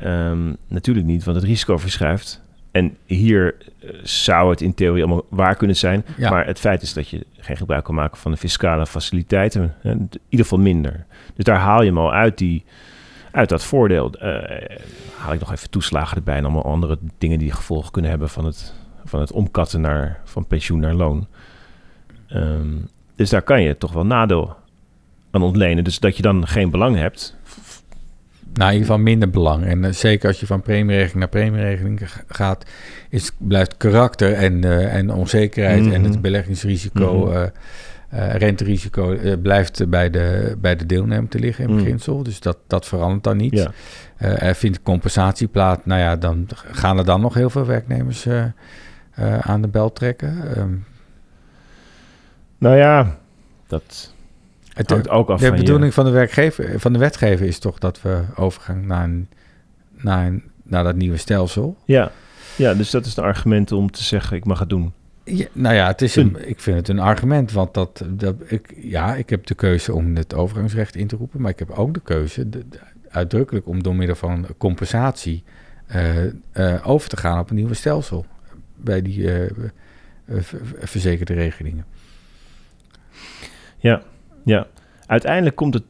Ehm, 0.00 0.52
natuurlijk 0.68 1.06
niet, 1.06 1.24
want 1.24 1.36
het 1.36 1.46
risico 1.46 1.76
verschuift. 1.76 2.44
En 2.70 2.96
hier 3.04 3.54
eh, 3.80 3.90
zou 4.02 4.50
het 4.50 4.60
in 4.60 4.74
theorie 4.74 5.02
allemaal 5.04 5.24
waar 5.28 5.56
kunnen 5.56 5.76
zijn. 5.76 6.04
Ja. 6.16 6.30
Maar 6.30 6.46
het 6.46 6.58
feit 6.58 6.82
is 6.82 6.92
dat 6.92 7.08
je 7.08 7.26
geen 7.38 7.56
gebruik 7.56 7.84
kan 7.84 7.94
maken 7.94 8.18
van 8.18 8.30
de 8.30 8.36
fiscale 8.36 8.86
faciliteiten. 8.86 9.74
In 9.82 10.08
ieder 10.28 10.46
geval 10.46 10.58
minder. 10.58 11.04
Dus 11.34 11.44
daar 11.44 11.58
haal 11.58 11.80
je 11.82 11.88
hem 11.88 11.98
al 11.98 12.12
uit, 12.12 12.38
die, 12.38 12.64
uit 13.36 13.48
dat 13.48 13.64
voordeel. 13.64 14.12
Eh, 14.12 14.76
haal 15.16 15.32
ik 15.32 15.40
nog 15.40 15.52
even 15.52 15.70
toeslagen 15.70 16.16
erbij 16.16 16.36
en 16.36 16.44
allemaal 16.44 16.64
andere 16.64 16.98
dingen 17.18 17.38
die 17.38 17.52
gevolgen 17.52 17.90
kunnen 17.92 18.10
hebben 18.10 18.28
van 18.28 18.44
het, 18.44 18.72
van 19.04 19.20
het 19.20 19.32
omkatten 19.32 19.80
naar, 19.80 20.20
van 20.24 20.46
pensioen 20.46 20.80
naar 20.80 20.94
loon. 20.94 21.26
Ehm, 22.28 22.68
dus 23.16 23.30
daar 23.30 23.42
kan 23.42 23.62
je 23.62 23.78
toch 23.78 23.92
wel 23.92 24.06
nadeel 24.06 24.54
aan 25.30 25.42
ontlenen. 25.42 25.84
Dus 25.84 25.98
dat 25.98 26.16
je 26.16 26.22
dan 26.22 26.46
geen 26.46 26.70
belang 26.70 26.96
hebt. 26.96 27.36
Nou, 28.54 28.68
in 28.70 28.76
ieder 28.76 28.86
geval 28.92 28.98
minder 29.04 29.30
belang. 29.30 29.64
En 29.64 29.84
eh, 29.84 29.92
zeker 29.92 30.28
als 30.28 30.40
je 30.40 30.46
van 30.46 30.62
premieregeling 30.62 31.18
naar 31.18 31.28
premieregeling 31.28 32.00
gaat, 32.28 32.64
is, 33.10 33.30
blijft 33.38 33.76
karakter 33.76 34.32
en, 34.32 34.64
eh, 34.64 34.94
en 34.94 35.10
onzekerheid 35.12 35.86
en 35.92 36.00
Mhm. 36.00 36.10
het 36.10 36.20
beleggingsrisico, 36.20 37.24
Mhm. 37.26 37.46
Eh, 38.08 38.34
renterisico, 38.34 39.12
eh, 39.12 39.32
blijft 39.42 39.88
bij 39.90 40.10
de, 40.10 40.56
bij 40.60 40.76
de 40.76 40.86
deelnemer 40.86 41.28
te 41.28 41.38
liggen 41.38 41.64
in 41.64 41.70
Mhm. 41.74 41.82
beginsel. 41.82 42.22
Dus 42.22 42.40
dat, 42.40 42.56
dat 42.66 42.86
verandert 42.86 43.24
dan 43.24 43.36
niet. 43.36 43.52
Ja. 43.52 43.70
Eh, 44.16 44.42
er 44.42 44.54
vindt 44.54 44.82
compensatie 44.82 45.48
plaats. 45.48 45.80
Nou 45.84 46.00
ja, 46.00 46.16
dan 46.16 46.46
gaan 46.70 46.98
er 46.98 47.04
dan 47.04 47.20
nog 47.20 47.34
heel 47.34 47.50
veel 47.50 47.66
werknemers 47.66 48.26
eh, 48.26 48.44
eh, 49.14 49.38
aan 49.38 49.62
de 49.62 49.68
bel 49.68 49.92
trekken. 49.92 50.54
Ehm, 50.56 50.74
Nou 52.58 52.76
ja, 52.76 53.16
dat 53.66 54.12
het, 54.72 54.90
hangt 54.90 55.08
ook 55.08 55.28
af 55.30 55.40
de 55.40 55.46
van 55.46 55.56
je- 55.56 55.62
bedoeling 55.62 55.94
van 55.94 56.04
de 56.04 56.10
werkgever, 56.10 56.80
van 56.80 56.92
de 56.92 56.98
wetgever 56.98 57.46
is 57.46 57.58
toch 57.58 57.78
dat 57.78 58.02
we 58.02 58.22
overgaan 58.34 58.86
naar, 58.86 59.04
een, 59.04 59.28
naar, 59.96 60.26
een, 60.26 60.42
naar 60.62 60.84
dat 60.84 60.96
nieuwe 60.96 61.16
stelsel. 61.16 61.76
Ja. 61.84 62.10
ja, 62.56 62.74
dus 62.74 62.90
dat 62.90 63.06
is 63.06 63.16
een 63.16 63.24
argument 63.24 63.72
om 63.72 63.90
te 63.90 64.02
zeggen, 64.02 64.36
ik 64.36 64.44
mag 64.44 64.58
het 64.58 64.68
doen. 64.68 64.92
Ja, 65.28 65.46
nou 65.52 65.74
ja, 65.74 65.86
het 65.86 66.02
is 66.02 66.16
een, 66.16 66.48
ik 66.48 66.60
vind 66.60 66.76
het 66.76 66.88
een 66.88 66.98
argument, 66.98 67.52
want 67.52 67.74
dat, 67.74 68.04
dat 68.08 68.34
ik, 68.46 68.74
ja, 68.76 69.14
ik 69.14 69.30
heb 69.30 69.46
de 69.46 69.54
keuze 69.54 69.92
om 69.94 70.16
het 70.16 70.34
overgangsrecht 70.34 70.96
in 70.96 71.06
te 71.06 71.16
roepen, 71.16 71.40
maar 71.40 71.50
ik 71.50 71.58
heb 71.58 71.70
ook 71.70 71.94
de 71.94 72.00
keuze, 72.00 72.48
de- 72.48 72.68
de- 72.68 72.78
uitdrukkelijk 73.08 73.66
om 73.66 73.82
door 73.82 73.94
middel 73.96 74.16
van 74.16 74.46
compensatie 74.58 75.44
eh, 75.86 76.24
eh, 76.52 76.88
over 76.88 77.08
te 77.08 77.16
gaan 77.16 77.38
op 77.38 77.50
een 77.50 77.56
nieuwe 77.56 77.74
stelsel 77.74 78.26
bij 78.76 79.02
die 79.02 79.28
ver- 80.28 80.60
verzekerde 80.80 81.34
regelingen. 81.34 81.84
Ja, 84.44 84.66
uiteindelijk 85.06 85.56
komt 85.56 85.74
het, 85.74 85.82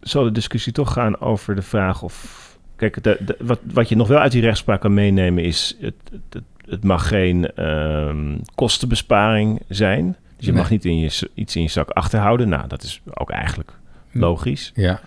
zal 0.00 0.24
de 0.24 0.32
discussie 0.32 0.72
toch 0.72 0.92
gaan 0.92 1.20
over 1.20 1.54
de 1.54 1.62
vraag 1.62 2.02
of... 2.02 2.48
Kijk, 2.76 3.02
de, 3.02 3.16
de- 3.24 3.36
wat, 3.40 3.60
wat 3.72 3.88
je 3.88 3.96
nog 3.96 4.08
wel 4.08 4.18
uit 4.18 4.32
die 4.32 4.40
rechtspraak 4.42 4.80
kan 4.80 4.94
meenemen 4.94 5.44
is... 5.44 5.76
het, 5.80 5.94
het, 6.10 6.20
het 6.30 6.42
mag 6.82 7.08
geen 7.08 7.52
ehm, 7.54 8.36
kostenbesparing 8.54 9.60
zijn. 9.68 10.16
Dus 10.36 10.46
je 10.46 10.52
Nee. 10.52 10.60
mag 10.60 10.70
niet 10.70 10.84
in 10.84 10.98
je, 10.98 11.30
iets 11.34 11.56
in 11.56 11.62
je 11.62 11.68
zak 11.68 11.90
achterhouden. 11.90 12.48
Nou, 12.48 12.68
dat 12.68 12.82
is 12.82 13.00
ook 13.14 13.30
eigenlijk 13.30 13.72
logisch. 14.12 14.72
Ja, 14.74 15.00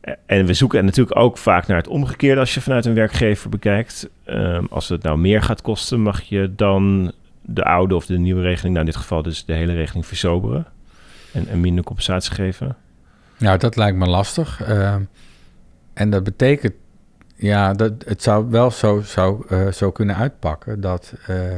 Eh, 0.00 0.14
En 0.26 0.46
we 0.46 0.54
zoeken 0.54 0.84
natuurlijk 0.84 1.18
ook 1.18 1.38
vaak 1.38 1.66
naar 1.66 1.76
het 1.76 1.88
omgekeerde 1.88 2.40
als 2.40 2.54
je 2.54 2.60
vanuit 2.60 2.84
een 2.86 2.94
werkgever 2.94 3.50
bekijkt. 3.50 4.08
Ehm, 4.24 4.64
als 4.70 4.88
het 4.88 5.02
nou 5.02 5.18
meer 5.18 5.42
gaat 5.42 5.62
kosten, 5.62 6.00
mag 6.00 6.20
je 6.22 6.52
dan 6.56 7.12
de 7.42 7.64
oude 7.64 7.94
of 7.94 8.06
de 8.06 8.18
nieuwe 8.18 8.42
regeling, 8.42 8.74
nou 8.74 8.86
in 8.86 8.92
dit 8.92 9.00
geval 9.00 9.22
dus 9.22 9.44
de 9.44 9.52
hele 9.52 9.74
regeling 9.74 10.06
versoberen 10.06 10.66
en, 11.32 11.48
en 11.48 11.60
minder 11.60 11.84
compensatie 11.84 12.32
geven. 12.34 12.76
nou 13.38 13.58
dat 13.58 13.76
lijkt 13.76 13.96
me 13.98 14.06
lastig. 14.06 14.62
Ehm, 14.62 15.02
en 15.94 16.10
dat 16.10 16.24
betekent, 16.24 16.74
ja, 17.38 17.72
dat 17.72 17.92
het 18.06 18.22
zou 18.22 18.50
wel 18.50 18.70
zo, 18.70 19.00
zou, 19.00 19.44
eh, 19.48 19.72
zo 19.72 19.90
kunnen 19.90 20.16
uitpakken 20.16 20.80
dat 20.80 21.12
eh, 21.26 21.54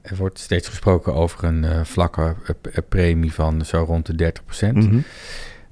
er 0.00 0.16
wordt 0.16 0.38
steeds 0.38 0.68
gesproken 0.68 1.14
over 1.14 1.44
een 1.44 1.64
eh, 1.64 1.80
vlakke 1.84 2.34
premie 2.88 3.32
van 3.32 3.64
zo 3.64 3.82
rond 3.82 4.06
de 4.06 4.14
30 4.14 4.42
Mhm. 4.72 4.98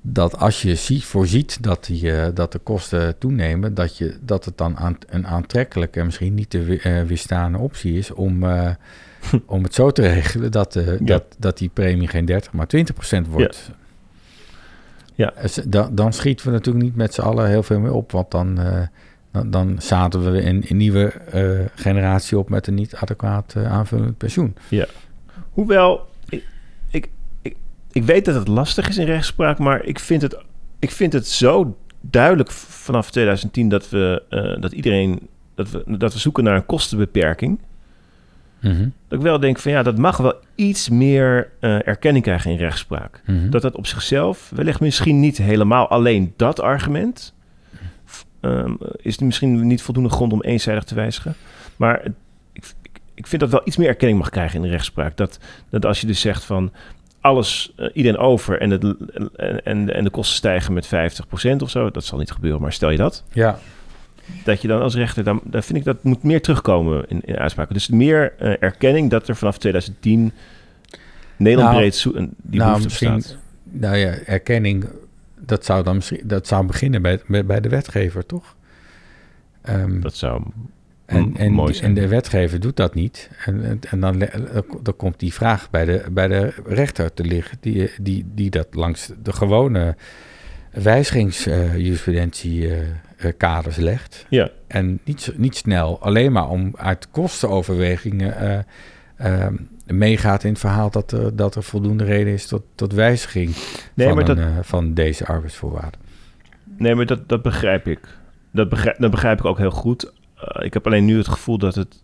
dat 0.01 0.39
als 0.39 0.63
je 0.63 0.75
ziet, 0.75 1.05
voorziet 1.05 1.63
dat, 1.63 1.85
die, 1.85 2.33
dat 2.33 2.53
de 2.53 2.59
kosten 2.59 3.19
toenemen, 3.19 3.75
dat, 3.75 3.97
je, 3.99 4.17
dat 4.21 4.45
het 4.45 4.59
dan 4.59 4.77
aan, 4.77 4.99
een 5.09 5.27
aantrekkelijke 5.27 5.99
en 6.01 6.05
misschien 6.07 6.35
niet 6.35 6.51
te 6.51 6.63
we- 6.63 7.05
weerstaande 7.07 7.59
optie 7.59 7.99
is 7.99 8.11
om, 8.11 8.45
om 9.47 9.63
het 9.63 9.75
zo 9.75 9.91
te 9.91 10.03
regelen 10.09 10.51
dat, 10.53 10.79
dat, 11.01 11.25
dat 11.39 11.59
die 11.59 11.71
premie 11.73 12.09
geen 12.09 12.25
30, 12.25 12.53
maar 12.53 12.67
20% 12.67 13.29
wordt. 13.29 13.65
Ja. 13.69 13.75
Eh, 15.17 15.47
s- 15.49 15.61
Dan, 15.67 15.95
dan 15.95 16.13
schieten 16.13 16.47
we 16.47 16.53
natuurlijk 16.53 16.85
niet 16.85 16.97
met 16.97 17.15
z'n 17.15 17.21
allen 17.21 17.49
heel 17.49 17.63
veel 17.63 17.79
meer 17.81 17.93
op, 17.93 18.13
want 18.13 18.31
dan, 18.31 18.59
eh, 18.61 18.81
dan, 19.33 19.51
dan 19.51 19.77
zaten 19.79 20.33
we 20.33 20.47
een, 20.47 20.65
een 20.69 20.77
nieuwe 20.77 21.07
eh, 21.13 21.51
generatie 21.75 22.39
op 22.39 22.49
met 22.49 22.67
een 22.67 22.75
niet 22.75 22.95
adequaat 22.95 23.55
eh, 23.57 23.73
aanvullend 23.73 24.17
pensioen. 24.19 24.55
Hoewel, 25.51 26.07
ik, 26.29 26.45
ik, 26.91 27.09
ik, 27.43 27.57
ik 27.93 28.05
weet 28.05 28.25
dat 28.25 28.35
het 28.35 28.49
lastig 28.49 28.89
is 28.89 28.99
in 28.99 29.07
rechtspraak, 29.07 29.59
maar 29.59 29.85
ik 29.85 29.99
vind 29.99 30.23
het, 30.23 30.37
ik 30.79 30.91
vind 30.91 31.13
het 31.13 31.27
zo 31.29 31.77
duidelijk 32.01 32.51
vanaf 32.51 33.11
2010 33.11 33.69
dat 33.69 33.91
we, 33.91 34.23
eh, 34.29 34.61
dat 34.61 34.73
iedereen, 34.73 35.29
dat 35.55 35.71
we, 35.71 35.97
dat 35.99 36.13
we 36.13 36.19
zoeken 36.19 36.45
naar 36.45 36.57
een 36.57 36.67
kostenbeperking. 36.67 37.59
Mhm, 38.65 38.89
Dat 39.09 39.19
ik 39.19 39.25
wel 39.25 39.41
denk 39.41 39.59
van 39.59 39.73
ja, 39.73 39.83
dat 39.83 39.99
mag 39.99 40.17
wel 40.17 40.35
iets 40.55 40.89
meer 40.89 41.51
eh, 41.61 41.87
erkenning 41.89 42.25
krijgen 42.25 42.51
in 42.51 42.57
rechtspraak. 42.57 43.21
mhm. 43.27 43.51
Dat 43.51 43.63
dat 43.63 43.75
op 43.77 43.87
zichzelf, 43.87 44.51
wellicht 44.55 44.81
misschien 44.81 45.21
niet 45.21 45.39
helemaal 45.39 45.89
alleen 45.89 46.33
dat 46.37 46.61
argument, 46.61 47.35
ehm, 48.41 48.75
is 48.97 49.19
misschien 49.19 49.67
niet 49.67 49.83
voldoende 49.83 50.09
grond 50.11 50.33
om 50.33 50.43
eenzijdig 50.43 50.85
te 50.85 50.95
wijzigen. 50.95 51.35
Maar 51.77 52.03
ik, 52.53 52.65
ik 53.15 53.27
vind 53.27 53.41
dat 53.43 53.51
wel 53.51 53.63
iets 53.65 53.77
meer 53.77 53.89
erkenning 53.89 54.19
mag 54.19 54.31
krijgen 54.31 54.57
in 54.57 54.63
de 54.63 54.69
rechtspraak. 54.69 55.17
Dat, 55.17 55.39
dat 55.71 55.85
als 55.87 56.01
je 56.01 56.07
dus 56.07 56.21
zegt 56.21 56.45
van, 56.45 56.73
alles, 57.21 57.73
eh, 57.77 57.89
iedereen 57.93 58.19
over 58.19 58.61
en, 58.61 58.71
het, 58.71 58.83
en, 59.37 59.65
en, 59.65 59.95
en 59.95 60.05
de 60.05 60.11
kosten 60.11 60.37
stijgen 60.37 60.73
met 60.73 60.87
50% 60.87 61.57
of 61.59 61.71
zo. 61.71 61.91
Dat 61.91 62.05
zal 62.05 62.19
niet 62.19 62.31
gebeuren, 62.31 62.61
maar 62.61 62.73
stel 62.73 62.91
je 62.91 62.97
dat. 62.97 63.25
Ja, 63.33 63.59
Dat 64.45 64.63
je 64.63 64.69
dan 64.69 64.81
als 64.81 64.95
rechter, 64.95 65.25
dan, 65.25 65.41
dan 65.45 65.63
vind 65.63 65.79
ik 65.79 65.85
dat 65.85 66.05
moet 66.05 66.23
meer 66.23 66.41
terugkomen 66.43 67.05
in, 67.09 67.21
in 67.25 67.37
uitspraken. 67.37 67.75
Dus 67.75 67.89
meer 67.89 68.33
eh, 68.39 68.55
erkenning 68.63 69.11
dat 69.11 69.29
er 69.29 69.37
vanaf 69.37 69.59
2010 69.59 70.33
Nederland 71.37 71.71
Nou, 71.71 71.81
breed 71.83 72.03
die 72.43 72.59
nou, 72.61 72.73
behoefte 72.77 72.89
bestaat. 73.09 73.37
nou 73.63 73.97
ja, 73.97 74.15
erkenning, 74.27 74.85
dat 75.39 75.65
zou 75.65 75.83
dan 75.85 75.95
misschien, 75.95 76.21
dat 76.25 76.47
zou 76.47 76.67
beginnen 76.67 77.03
bij, 77.03 77.21
bij, 77.27 77.45
bij 77.45 77.61
de 77.61 77.69
wetgever, 77.69 78.27
toch? 78.27 78.57
Ehm, 79.63 80.01
Dat 80.01 80.15
zou 80.17 80.43
en, 81.07 81.37
en, 81.37 81.53
mooi 81.53 81.75
zijn. 81.75 81.89
en 81.89 81.95
de 82.03 82.09
wetgever 82.09 82.61
doet 82.61 82.77
dat 82.77 82.95
niet. 82.95 83.31
En, 83.45 83.65
en, 83.65 83.81
en 83.91 84.01
dan, 84.01 84.17
le- 84.19 84.63
dan 84.83 84.97
komt 84.97 85.19
die 85.21 85.33
vraag 85.33 85.71
bij 85.71 85.85
de, 85.85 86.05
bij 86.11 86.29
de 86.29 86.53
rechter 86.67 87.15
te 87.15 87.25
liggen, 87.25 87.57
die, 87.61 87.91
die, 88.01 88.25
die 88.35 88.51
dat 88.51 88.67
langs 88.71 89.11
de 89.23 89.33
gewone 89.33 89.97
wijzigingsjurisprudentie-kaders 93.25 93.77
legt. 93.77 94.27
Ja. 94.29 94.49
En 94.67 95.01
niet, 95.05 95.33
niet 95.37 95.57
snel, 95.57 96.01
alleen 96.01 96.33
maar 96.33 96.49
om 96.49 96.73
uit 96.77 97.09
kostenoverwegingen 97.11 98.37
eh, 98.37 98.59
ehm, 99.17 99.55
meegaat 99.87 100.45
in 100.45 100.51
het 100.51 100.59
verhaal 100.59 100.91
dat 100.91 101.13
er, 101.13 101.37
dat 101.37 101.55
er 101.55 101.63
voldoende 101.63 102.05
reden 102.05 102.33
is 102.33 102.47
tot, 102.47 102.63
tot 102.75 102.93
wijziging 102.93 103.55
Nee, 103.95 104.07
van, 104.07 104.17
maar 104.17 104.29
een, 104.29 104.37
dat, 104.37 104.47
eh, 104.47 104.59
van 104.63 104.95
deze 104.95 105.27
arbeidsvoorwaarden. 105.27 106.01
nee, 106.77 106.95
maar 106.95 107.07
dat, 107.07 107.29
dat 107.29 107.43
begrijp 107.43 107.87
ik. 107.87 108.01
Dat 108.51 108.69
begrijp, 108.69 108.99
dat 108.99 109.11
begrijp 109.11 109.39
ik 109.39 109.45
ook 109.45 109.59
heel 109.59 109.71
goed. 109.71 110.13
Eh, 110.37 110.65
ik 110.65 110.75
heb 110.75 110.87
alleen 110.87 111.05
nu 111.05 111.17
het 111.17 111.29
gevoel 111.29 111.59
dat 111.59 111.75
het 111.75 112.03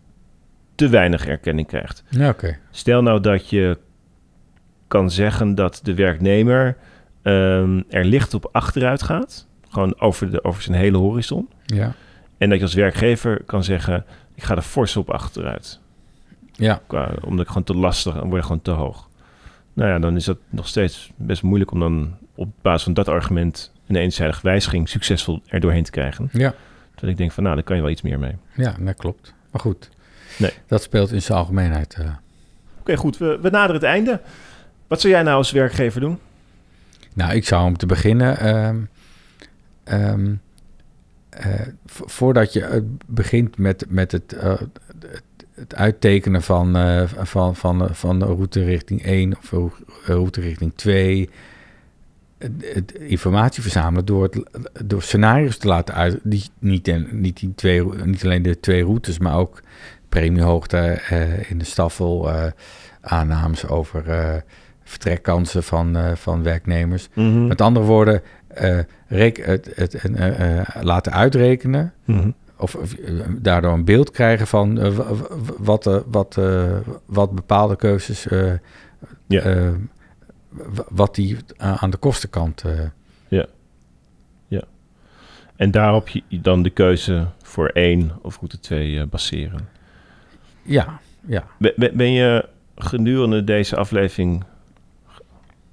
te 0.75 0.89
weinig 0.89 1.27
erkenning 1.27 1.67
krijgt. 1.67 2.03
Ja, 2.09 2.29
oké. 2.29 2.57
Stel 2.71 3.01
nou 3.01 3.19
dat 3.19 3.49
je 3.49 3.77
kan 4.87 5.11
zeggen 5.11 5.55
dat 5.55 5.79
de 5.83 5.93
werknemer 5.93 6.77
ehm, 7.21 7.81
er 7.89 8.05
licht 8.05 8.33
op 8.33 8.49
achteruit 8.51 9.03
gaat. 9.03 9.47
Gewoon 9.71 9.99
over, 9.99 10.31
de, 10.31 10.43
over 10.43 10.61
zijn 10.61 10.77
hele 10.77 10.97
horizon. 10.97 11.49
Ja. 11.65 11.93
En 12.37 12.49
dat 12.49 12.57
je 12.57 12.63
als 12.63 12.73
werkgever 12.73 13.43
kan 13.45 13.63
zeggen, 13.63 14.05
ik 14.35 14.43
ga 14.43 14.55
er 14.55 14.61
fors 14.61 14.95
op 14.97 15.09
achteruit. 15.09 15.79
Ja. 16.51 16.81
Qua, 16.87 17.11
omdat 17.25 17.41
ik 17.41 17.47
gewoon 17.47 17.63
te 17.63 17.73
lastig, 17.75 18.13
dan 18.15 18.29
word 18.29 18.43
gewoon 18.43 18.61
te 18.61 18.71
hoog. 18.71 19.09
Nou 19.73 19.89
ja, 19.89 19.99
dan 19.99 20.15
is 20.15 20.25
dat 20.25 20.37
nog 20.49 20.67
steeds 20.67 21.11
best 21.15 21.43
moeilijk 21.43 21.71
om 21.71 21.79
dan 21.79 22.17
op 22.35 22.49
basis 22.61 22.83
van 22.83 22.93
dat 22.93 23.07
argument 23.07 23.71
een 23.87 23.95
eenzijdige 23.95 24.39
wijziging 24.43 24.89
succesvol 24.89 25.41
er 25.47 25.59
doorheen 25.59 25.83
te 25.83 25.91
krijgen. 25.91 26.29
Ja. 26.31 26.53
Terwijl 26.91 27.11
ik 27.11 27.17
denk 27.17 27.31
van, 27.31 27.43
nou, 27.43 27.55
daar 27.55 27.63
kan 27.65 27.75
je 27.75 27.81
wel 27.81 27.91
iets 27.91 28.01
meer 28.01 28.19
mee. 28.19 28.35
Ja, 28.55 28.75
dat 28.79 28.95
klopt. 28.95 29.33
Maar 29.51 29.61
goed, 29.61 29.89
Nee. 30.37 30.51
dat 30.67 30.81
speelt 30.83 31.11
in 31.11 31.21
zijn 31.21 31.37
algemeenheid. 31.37 31.93
eh. 31.93 32.09
Oké, 32.79 32.95
goed, 32.95 33.17
we, 33.17 33.39
we 33.41 33.49
naderen 33.49 33.75
het 33.75 33.83
einde. 33.83 34.21
Wat 34.87 35.01
zou 35.01 35.13
jij 35.13 35.23
nou 35.23 35.37
als 35.37 35.51
werkgever 35.51 36.01
doen? 36.01 36.19
Nou, 37.13 37.33
ik 37.33 37.45
zou 37.45 37.65
om 37.65 37.77
te 37.77 37.85
beginnen. 37.85 38.37
ehm, 38.39 38.77
ehm, 39.83 40.33
eh, 41.29 41.67
vo- 41.85 42.07
voordat 42.07 42.53
je 42.53 42.65
eh, 42.65 42.81
begint 43.07 43.57
met, 43.57 43.85
met 43.89 44.11
het, 44.11 44.33
eh, 44.33 44.59
het, 45.07 45.21
het 45.55 45.75
uittekenen 45.75 46.41
van, 46.41 46.75
van, 47.07 47.55
van, 47.55 47.87
van, 47.95 48.19
de 48.19 48.25
route 48.25 48.63
richting 48.63 49.03
1 49.03 49.37
of 49.37 49.51
ro- 49.51 49.73
route 50.05 50.41
richting 50.41 50.71
2. 50.75 51.29
Het, 52.37 52.91
informatie 52.91 53.61
verzamelen 53.61 54.05
door, 54.05 54.23
het, 54.23 54.39
door 54.85 55.01
scenario's 55.01 55.57
te 55.57 55.67
laten 55.67 55.95
uit. 55.95 56.19
Die, 56.23 56.43
niet, 56.59 56.87
en, 56.87 57.07
niet, 57.11 57.39
die 57.39 57.55
twee, 57.55 57.85
niet 58.05 58.23
alleen 58.23 58.41
de 58.43 58.59
twee 58.59 58.83
routes, 58.83 59.19
maar 59.19 59.37
ook 59.37 59.61
premiehoogte 60.09 60.77
eh, 60.77 61.51
in 61.51 61.57
de 61.57 61.65
staffel. 61.65 62.31
aannames 63.01 63.67
over 63.67 64.03
vertrekkansen 64.83 65.63
van, 65.63 66.17
van 66.17 66.43
werknemers. 66.43 67.07
Met 67.47 67.61
andere 67.61 67.85
woorden, 67.85 68.21
eh, 68.55 68.79
rek- 69.07 69.45
het, 69.45 69.71
het, 69.75 69.93
eh, 69.95 70.59
eh, 70.59 70.67
laten 70.81 71.11
uitrekenen. 71.11 71.93
Mhm. 72.05 72.31
Of, 72.57 72.75
of, 72.75 72.95
daardoor 73.37 73.73
een 73.73 73.85
beeld 73.85 74.11
krijgen 74.11 74.47
van 74.47 74.95
wa- 74.95 75.13
wa- 75.13 75.27
wat, 75.57 76.03
wat, 76.05 76.39
wat 77.05 77.31
bepaalde 77.35 77.75
keuzes. 77.75 78.27
Ja. 79.27 79.73
wa- 80.49 80.85
wat 80.89 81.15
die 81.15 81.37
aan 81.57 81.89
de 81.89 81.97
kostenkant. 81.97 82.63
eh, 82.63 82.79
En 85.55 85.71
daarop 85.71 86.07
je 86.07 86.23
dan 86.41 86.63
de 86.63 86.69
keuze 86.69 87.27
voor 87.43 87.67
één 87.67 88.11
of 88.21 88.35
route 88.35 88.59
2 88.59 88.99
eh, 88.99 89.05
baseren. 89.07 89.67
ja, 90.61 90.99
ja. 91.25 91.43
Ben, 91.57 91.73
ben- 91.93 92.11
je 92.11 92.45
gedurende 92.75 93.43
deze 93.43 93.75
aflevering 93.75 94.43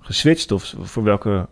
geswitcht? 0.01 0.53
Of 0.53 0.75
voor 0.81 1.03
welke, 1.03 1.47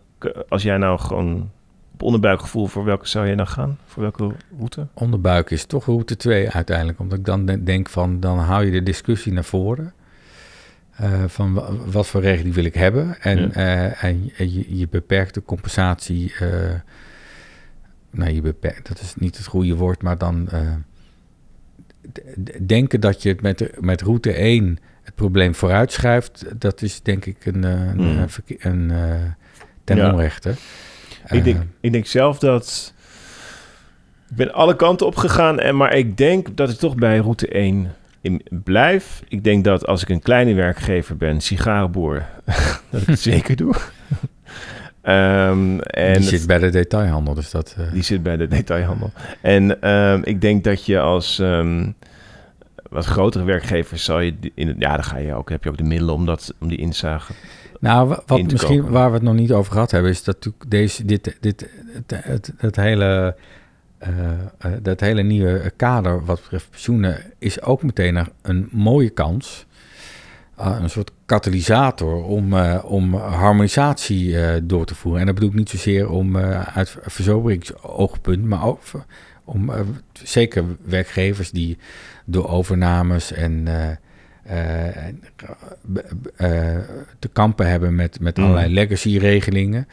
als 0.49 0.63
jij 0.63 0.77
nou 0.77 0.99
gewoon 0.99 1.51
op 1.93 2.01
onderbuikgevoel, 2.01 2.65
voor 2.67 2.83
welke 2.83 3.07
zou 3.07 3.25
jij 3.25 3.35
nou 3.35 3.47
gaan? 3.47 3.77
Voor 3.85 4.01
welke 4.01 4.31
route? 4.57 4.87
Onderbuik 4.93 5.49
is 5.49 5.65
toch 5.65 5.85
route 5.85 6.15
2 6.15 6.49
uiteindelijk. 6.49 6.99
Omdat 6.99 7.17
ik 7.17 7.25
dan 7.25 7.45
de- 7.45 7.63
denk 7.63 7.89
van, 7.89 8.19
dan 8.19 8.39
hou 8.39 8.65
je 8.65 8.71
de 8.71 8.83
discussie 8.83 9.33
naar 9.33 9.43
voren. 9.43 9.93
Eh, 10.95 11.23
van 11.27 11.53
wa- 11.53 11.71
wat 11.73 12.07
voor 12.07 12.21
regeling 12.21 12.55
wil 12.55 12.63
ik 12.65 12.73
hebben. 12.73 13.21
En, 13.21 13.39
Ja. 13.39 13.49
eh, 13.51 14.03
en 14.03 14.31
je, 14.35 14.77
je 14.77 14.87
beperkt 14.89 15.33
de 15.33 15.43
compensatie. 15.43 16.33
eh, 16.39 16.49
nou, 18.11 18.31
je 18.31 18.41
beperkt, 18.41 18.87
dat 18.87 18.99
is 19.01 19.15
niet 19.15 19.37
het 19.37 19.45
goede 19.45 19.75
woord, 19.75 20.01
maar 20.03 20.17
dan 20.17 20.49
denken 22.65 23.01
dat 23.01 23.21
je 23.23 23.29
het 23.29 23.41
met, 23.41 23.81
met 23.81 24.01
route 24.01 24.33
1 24.41 24.77
het 25.03 25.15
probleem 25.15 25.55
vooruitschuift. 25.55 26.45
Dat 26.61 26.81
is 26.81 27.01
denk 27.01 27.25
ik 27.25 27.45
een, 27.45 27.63
een, 27.63 27.89
Hmm. 27.97 28.25
een, 28.57 28.89
een, 28.91 29.35
ten 29.87 29.97
Ja. 29.97 30.11
onrechte. 30.11 30.49
ik, 31.29 31.43
denk, 31.43 31.55
Eh, 31.57 31.63
ik 31.81 31.91
denk 31.91 32.05
zelf 32.05 32.39
dat... 32.39 32.93
Ik 34.29 34.35
ben 34.35 34.53
alle 34.53 34.75
kanten 34.75 35.05
opgegaan, 35.07 35.59
en, 35.59 35.77
maar 35.77 35.93
ik 35.95 36.17
denk 36.17 36.57
dat 36.57 36.69
ik 36.69 36.77
toch 36.77 36.95
bij 36.95 37.17
route 37.17 37.47
1 37.47 37.93
in 38.21 38.41
blijf. 38.49 39.21
Ik 39.27 39.43
denk 39.43 39.63
dat 39.63 39.85
als 39.87 40.01
ik 40.01 40.09
een 40.09 40.21
kleine 40.21 40.53
werkgever 40.53 41.17
ben, 41.17 41.41
sigarenboer, 41.41 42.25
dat 42.89 43.01
ik 43.01 43.07
het 43.07 43.19
zeker 43.33 43.55
doe. 43.55 43.73
Ehm, 45.01 45.79
en 45.79 46.13
die 46.13 46.23
zit 46.29 46.47
bij 46.47 46.57
de 46.59 46.69
detailhandel, 46.69 47.33
dus 47.33 47.51
dat... 47.51 47.75
eh, 47.77 47.91
Die 47.91 48.03
zit 48.03 48.23
bij 48.23 48.37
de 48.37 48.47
detailhandel. 48.47 49.11
En 49.41 49.81
ehm, 49.81 50.21
ik 50.23 50.41
denk 50.41 50.63
dat 50.63 50.85
je 50.85 50.99
als 50.99 51.39
ehm, 51.39 51.91
wat 52.89 53.05
grotere 53.05 53.43
werkgevers 53.43 54.03
zal 54.03 54.19
je 54.19 54.33
in 54.53 54.75
ja, 54.79 54.93
dan 54.95 55.03
ga 55.03 55.17
je 55.17 55.33
ook, 55.33 55.49
heb 55.49 55.63
je 55.63 55.69
ook 55.69 55.77
de 55.77 55.83
middelen 55.83 56.13
om 56.13 56.25
dat 56.25 56.53
om 56.59 56.67
die 56.67 56.77
inzage. 56.77 57.33
Nou, 57.79 58.07
wa- 58.07 58.23
wat 58.25 58.51
misschien 58.51 58.77
kopen. 58.77 58.91
waar 58.93 59.07
we 59.07 59.13
het 59.13 59.23
nog 59.23 59.33
niet 59.35 59.51
over 59.51 59.71
gehad 59.71 59.91
hebben, 59.91 60.11
is 60.11 60.23
dat 60.23 60.51
deze, 60.67 61.05
dit, 61.05 61.37
dit, 61.39 61.69
het, 61.93 62.23
het, 62.23 62.51
het 62.57 62.75
hele, 62.75 63.35
eh, 63.97 64.29
eh, 64.57 64.71
dat 64.81 64.99
hele 64.99 65.23
nieuwe 65.23 65.71
kader 65.75 66.25
wat 66.25 66.41
betreft 66.41 66.69
pensioenen 66.69 67.23
is 67.37 67.61
ook 67.61 67.83
meteen 67.83 68.27
een, 68.41 68.67
mooie 68.71 69.09
kans. 69.09 69.65
eh, 70.57 70.77
een 70.81 70.89
soort 70.89 71.11
katalysator 71.25 72.23
om, 72.23 72.53
om 72.83 73.13
harmonisatie 73.15 74.35
door 74.65 74.85
te 74.85 74.95
voeren. 74.95 75.19
En 75.19 75.25
dat 75.25 75.35
bedoel 75.35 75.49
ik 75.49 75.55
niet 75.55 75.69
zozeer 75.69 76.09
om 76.09 76.37
uit 76.37 76.95
verzoberingsoogpunt, 77.01 78.43
maar 78.43 78.65
ook 78.65 78.79
om 79.43 79.71
zeker 80.23 80.63
werkgevers 80.85 81.51
die 81.51 81.77
door 82.25 82.47
overnames 82.49 83.31
en 83.31 83.67
eh, 84.47 84.87
eh, 86.35 86.77
te 87.19 87.27
kampen 87.33 87.69
hebben 87.69 87.95
met, 87.95 88.19
met 88.19 88.37
Mm. 88.37 88.43
allerlei 88.43 88.73
legacy-regelingen. 88.73 89.87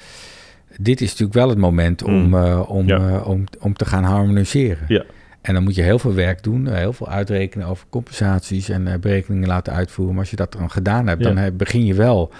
Dit 0.81 1.01
is 1.01 1.09
natuurlijk 1.09 1.35
wel 1.39 1.49
het 1.49 1.59
moment 1.59 2.03
om, 2.03 2.15
Mm. 2.27 2.35
eh, 2.35 2.71
om, 2.71 2.87
Ja. 2.87 3.19
om, 3.21 3.45
om 3.61 3.75
te 3.75 3.85
gaan 3.85 4.05
harmoniseren. 4.05 4.85
Ja. 4.89 5.05
En 5.41 5.55
dan 5.55 5.63
moet 5.63 5.75
je 5.75 5.83
heel 5.83 5.99
veel 5.99 6.15
werk 6.15 6.43
doen, 6.43 6.67
heel 6.69 6.93
veel 6.93 7.09
uitrekenen 7.09 7.67
over 7.67 7.87
compensaties 7.89 8.69
en 8.69 9.01
berekeningen 9.01 9.49
laten 9.49 9.73
uitvoeren. 9.73 10.15
Maar 10.15 10.23
als 10.23 10.31
je 10.31 10.37
dat 10.37 10.53
dan 10.53 10.71
gedaan 10.71 11.07
hebt, 11.07 11.25
Ja. 11.25 11.33
dan 11.33 11.57
begin 11.57 11.85
je 11.87 11.95
wel 11.95 12.33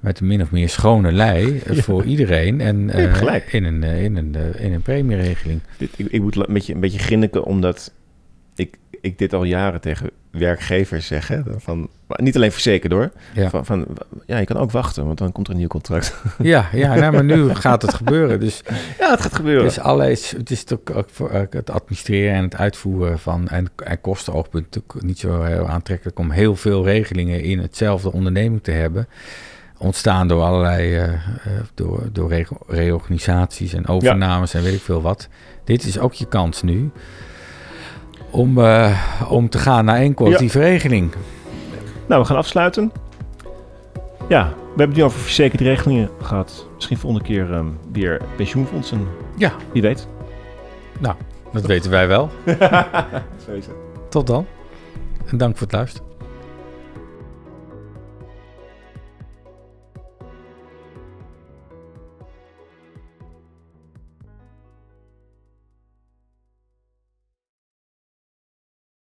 met 0.00 0.20
een 0.20 0.26
min 0.26 0.42
of 0.42 0.50
meer 0.50 0.68
schone 0.68 1.12
lei 1.12 1.60
Ja. 1.70 1.82
voor 1.82 2.04
iedereen. 2.04 2.60
En 2.60 2.86
Je 2.86 3.42
in, 3.50 3.64
een, 3.64 3.82
in, 3.82 4.16
een, 4.16 4.36
in 4.58 4.72
een 4.72 4.82
premieregeling. 4.82 5.60
Dit, 5.76 5.90
ik, 5.96 6.06
ik 6.06 6.20
moet 6.22 6.36
een 6.36 6.46
beetje, 6.54 6.74
een 6.74 6.80
beetje 6.80 6.98
grinniken 6.98 7.44
omdat 7.44 7.92
ik, 9.00 9.18
dit 9.18 9.32
al 9.32 9.44
jaren 9.44 9.80
tegen 9.80 10.10
werkgevers 10.30 11.06
zeg. 11.06 11.28
Hè, 11.28 11.40
van, 11.56 11.88
niet 12.06 12.36
alleen 12.36 12.52
verzekerd 12.52 12.92
hoor. 12.92 13.10
Ja, 13.34 13.50
Van, 13.50 13.64
van, 13.64 13.86
ja, 14.26 14.38
je 14.38 14.44
kan 14.44 14.56
ook 14.56 14.70
wachten, 14.70 15.06
want 15.06 15.18
dan 15.18 15.32
komt 15.32 15.46
er 15.46 15.52
een 15.52 15.58
nieuw 15.58 15.68
contract. 15.68 16.22
ja, 16.38 16.68
ja 16.72 16.94
nou, 16.94 17.12
maar 17.12 17.24
nu 17.24 17.54
gaat 17.54 17.82
het 17.82 17.94
gebeuren. 17.94 18.40
Dus 18.40 18.62
ja, 18.98 19.10
het 19.10 19.20
gaat 19.20 19.34
gebeuren. 19.34 19.64
Dus 19.64 19.78
alles, 19.78 20.30
het 20.30 20.50
is 20.50 20.64
toch 20.64 20.78
ook 20.94 21.08
voor 21.10 21.30
eh, 21.30 21.42
het 21.50 21.70
administreren 21.70 22.34
en 22.34 22.44
het 22.44 22.56
uitvoeren 22.56 23.18
van 23.18 23.48
en, 23.48 23.70
en 23.84 24.00
kostenoogpunt 24.00 24.64
natuurlijk 24.64 25.06
niet 25.06 25.18
zo 25.18 25.42
heel 25.42 25.68
aantrekkelijk 25.68 26.18
om 26.18 26.30
heel 26.30 26.56
veel 26.56 26.84
regelingen 26.84 27.42
in 27.42 27.58
hetzelfde 27.58 28.12
onderneming 28.12 28.62
te 28.62 28.70
hebben. 28.70 29.08
Ontstaan 29.78 30.28
door 30.28 30.42
allerlei 30.42 30.96
eh, 30.96 31.12
eh, 31.12 31.20
door, 31.74 32.08
door 32.12 32.44
reorganisaties 32.66 33.72
en 33.72 33.86
overnames 33.86 34.54
en 34.54 34.62
weet 34.62 34.74
ik 34.74 34.80
veel 34.80 35.02
wat. 35.02 35.28
Dit 35.64 35.84
is 35.84 35.98
ook 35.98 36.14
je 36.14 36.28
kans 36.28 36.62
nu 36.62 36.90
om, 38.30 38.58
eh, 38.58 39.00
om 39.28 39.48
te 39.48 39.58
gaan 39.58 39.84
naar 39.84 39.96
één 39.96 40.14
collectieve 40.14 40.58
regeling. 40.58 41.12
Nou, 42.08 42.20
we 42.20 42.26
gaan 42.26 42.36
afsluiten. 42.36 42.92
Ja, 44.28 44.52
hebben 44.68 44.86
het 44.86 44.96
nu 44.96 45.04
over 45.04 45.20
verzekerde 45.20 45.64
regelingen 45.64 46.10
gehad. 46.22 46.66
Misschien 46.74 46.98
volgende 46.98 47.24
keer 47.24 47.52
ehm, 47.52 47.66
weer 47.92 48.20
pensioenfondsen. 48.36 49.06
Ja. 49.36 49.52
Wie 49.72 49.82
weet. 49.82 50.08
Dat 51.52 51.66
weten 51.66 51.90
wij 51.90 52.08
wel. 52.08 52.30
Tot 54.08 54.26
dan. 54.26 54.46
En 55.26 55.36
dank 55.36 55.56
voor 55.56 55.66
het 55.66 55.76
luisteren. 55.76 56.09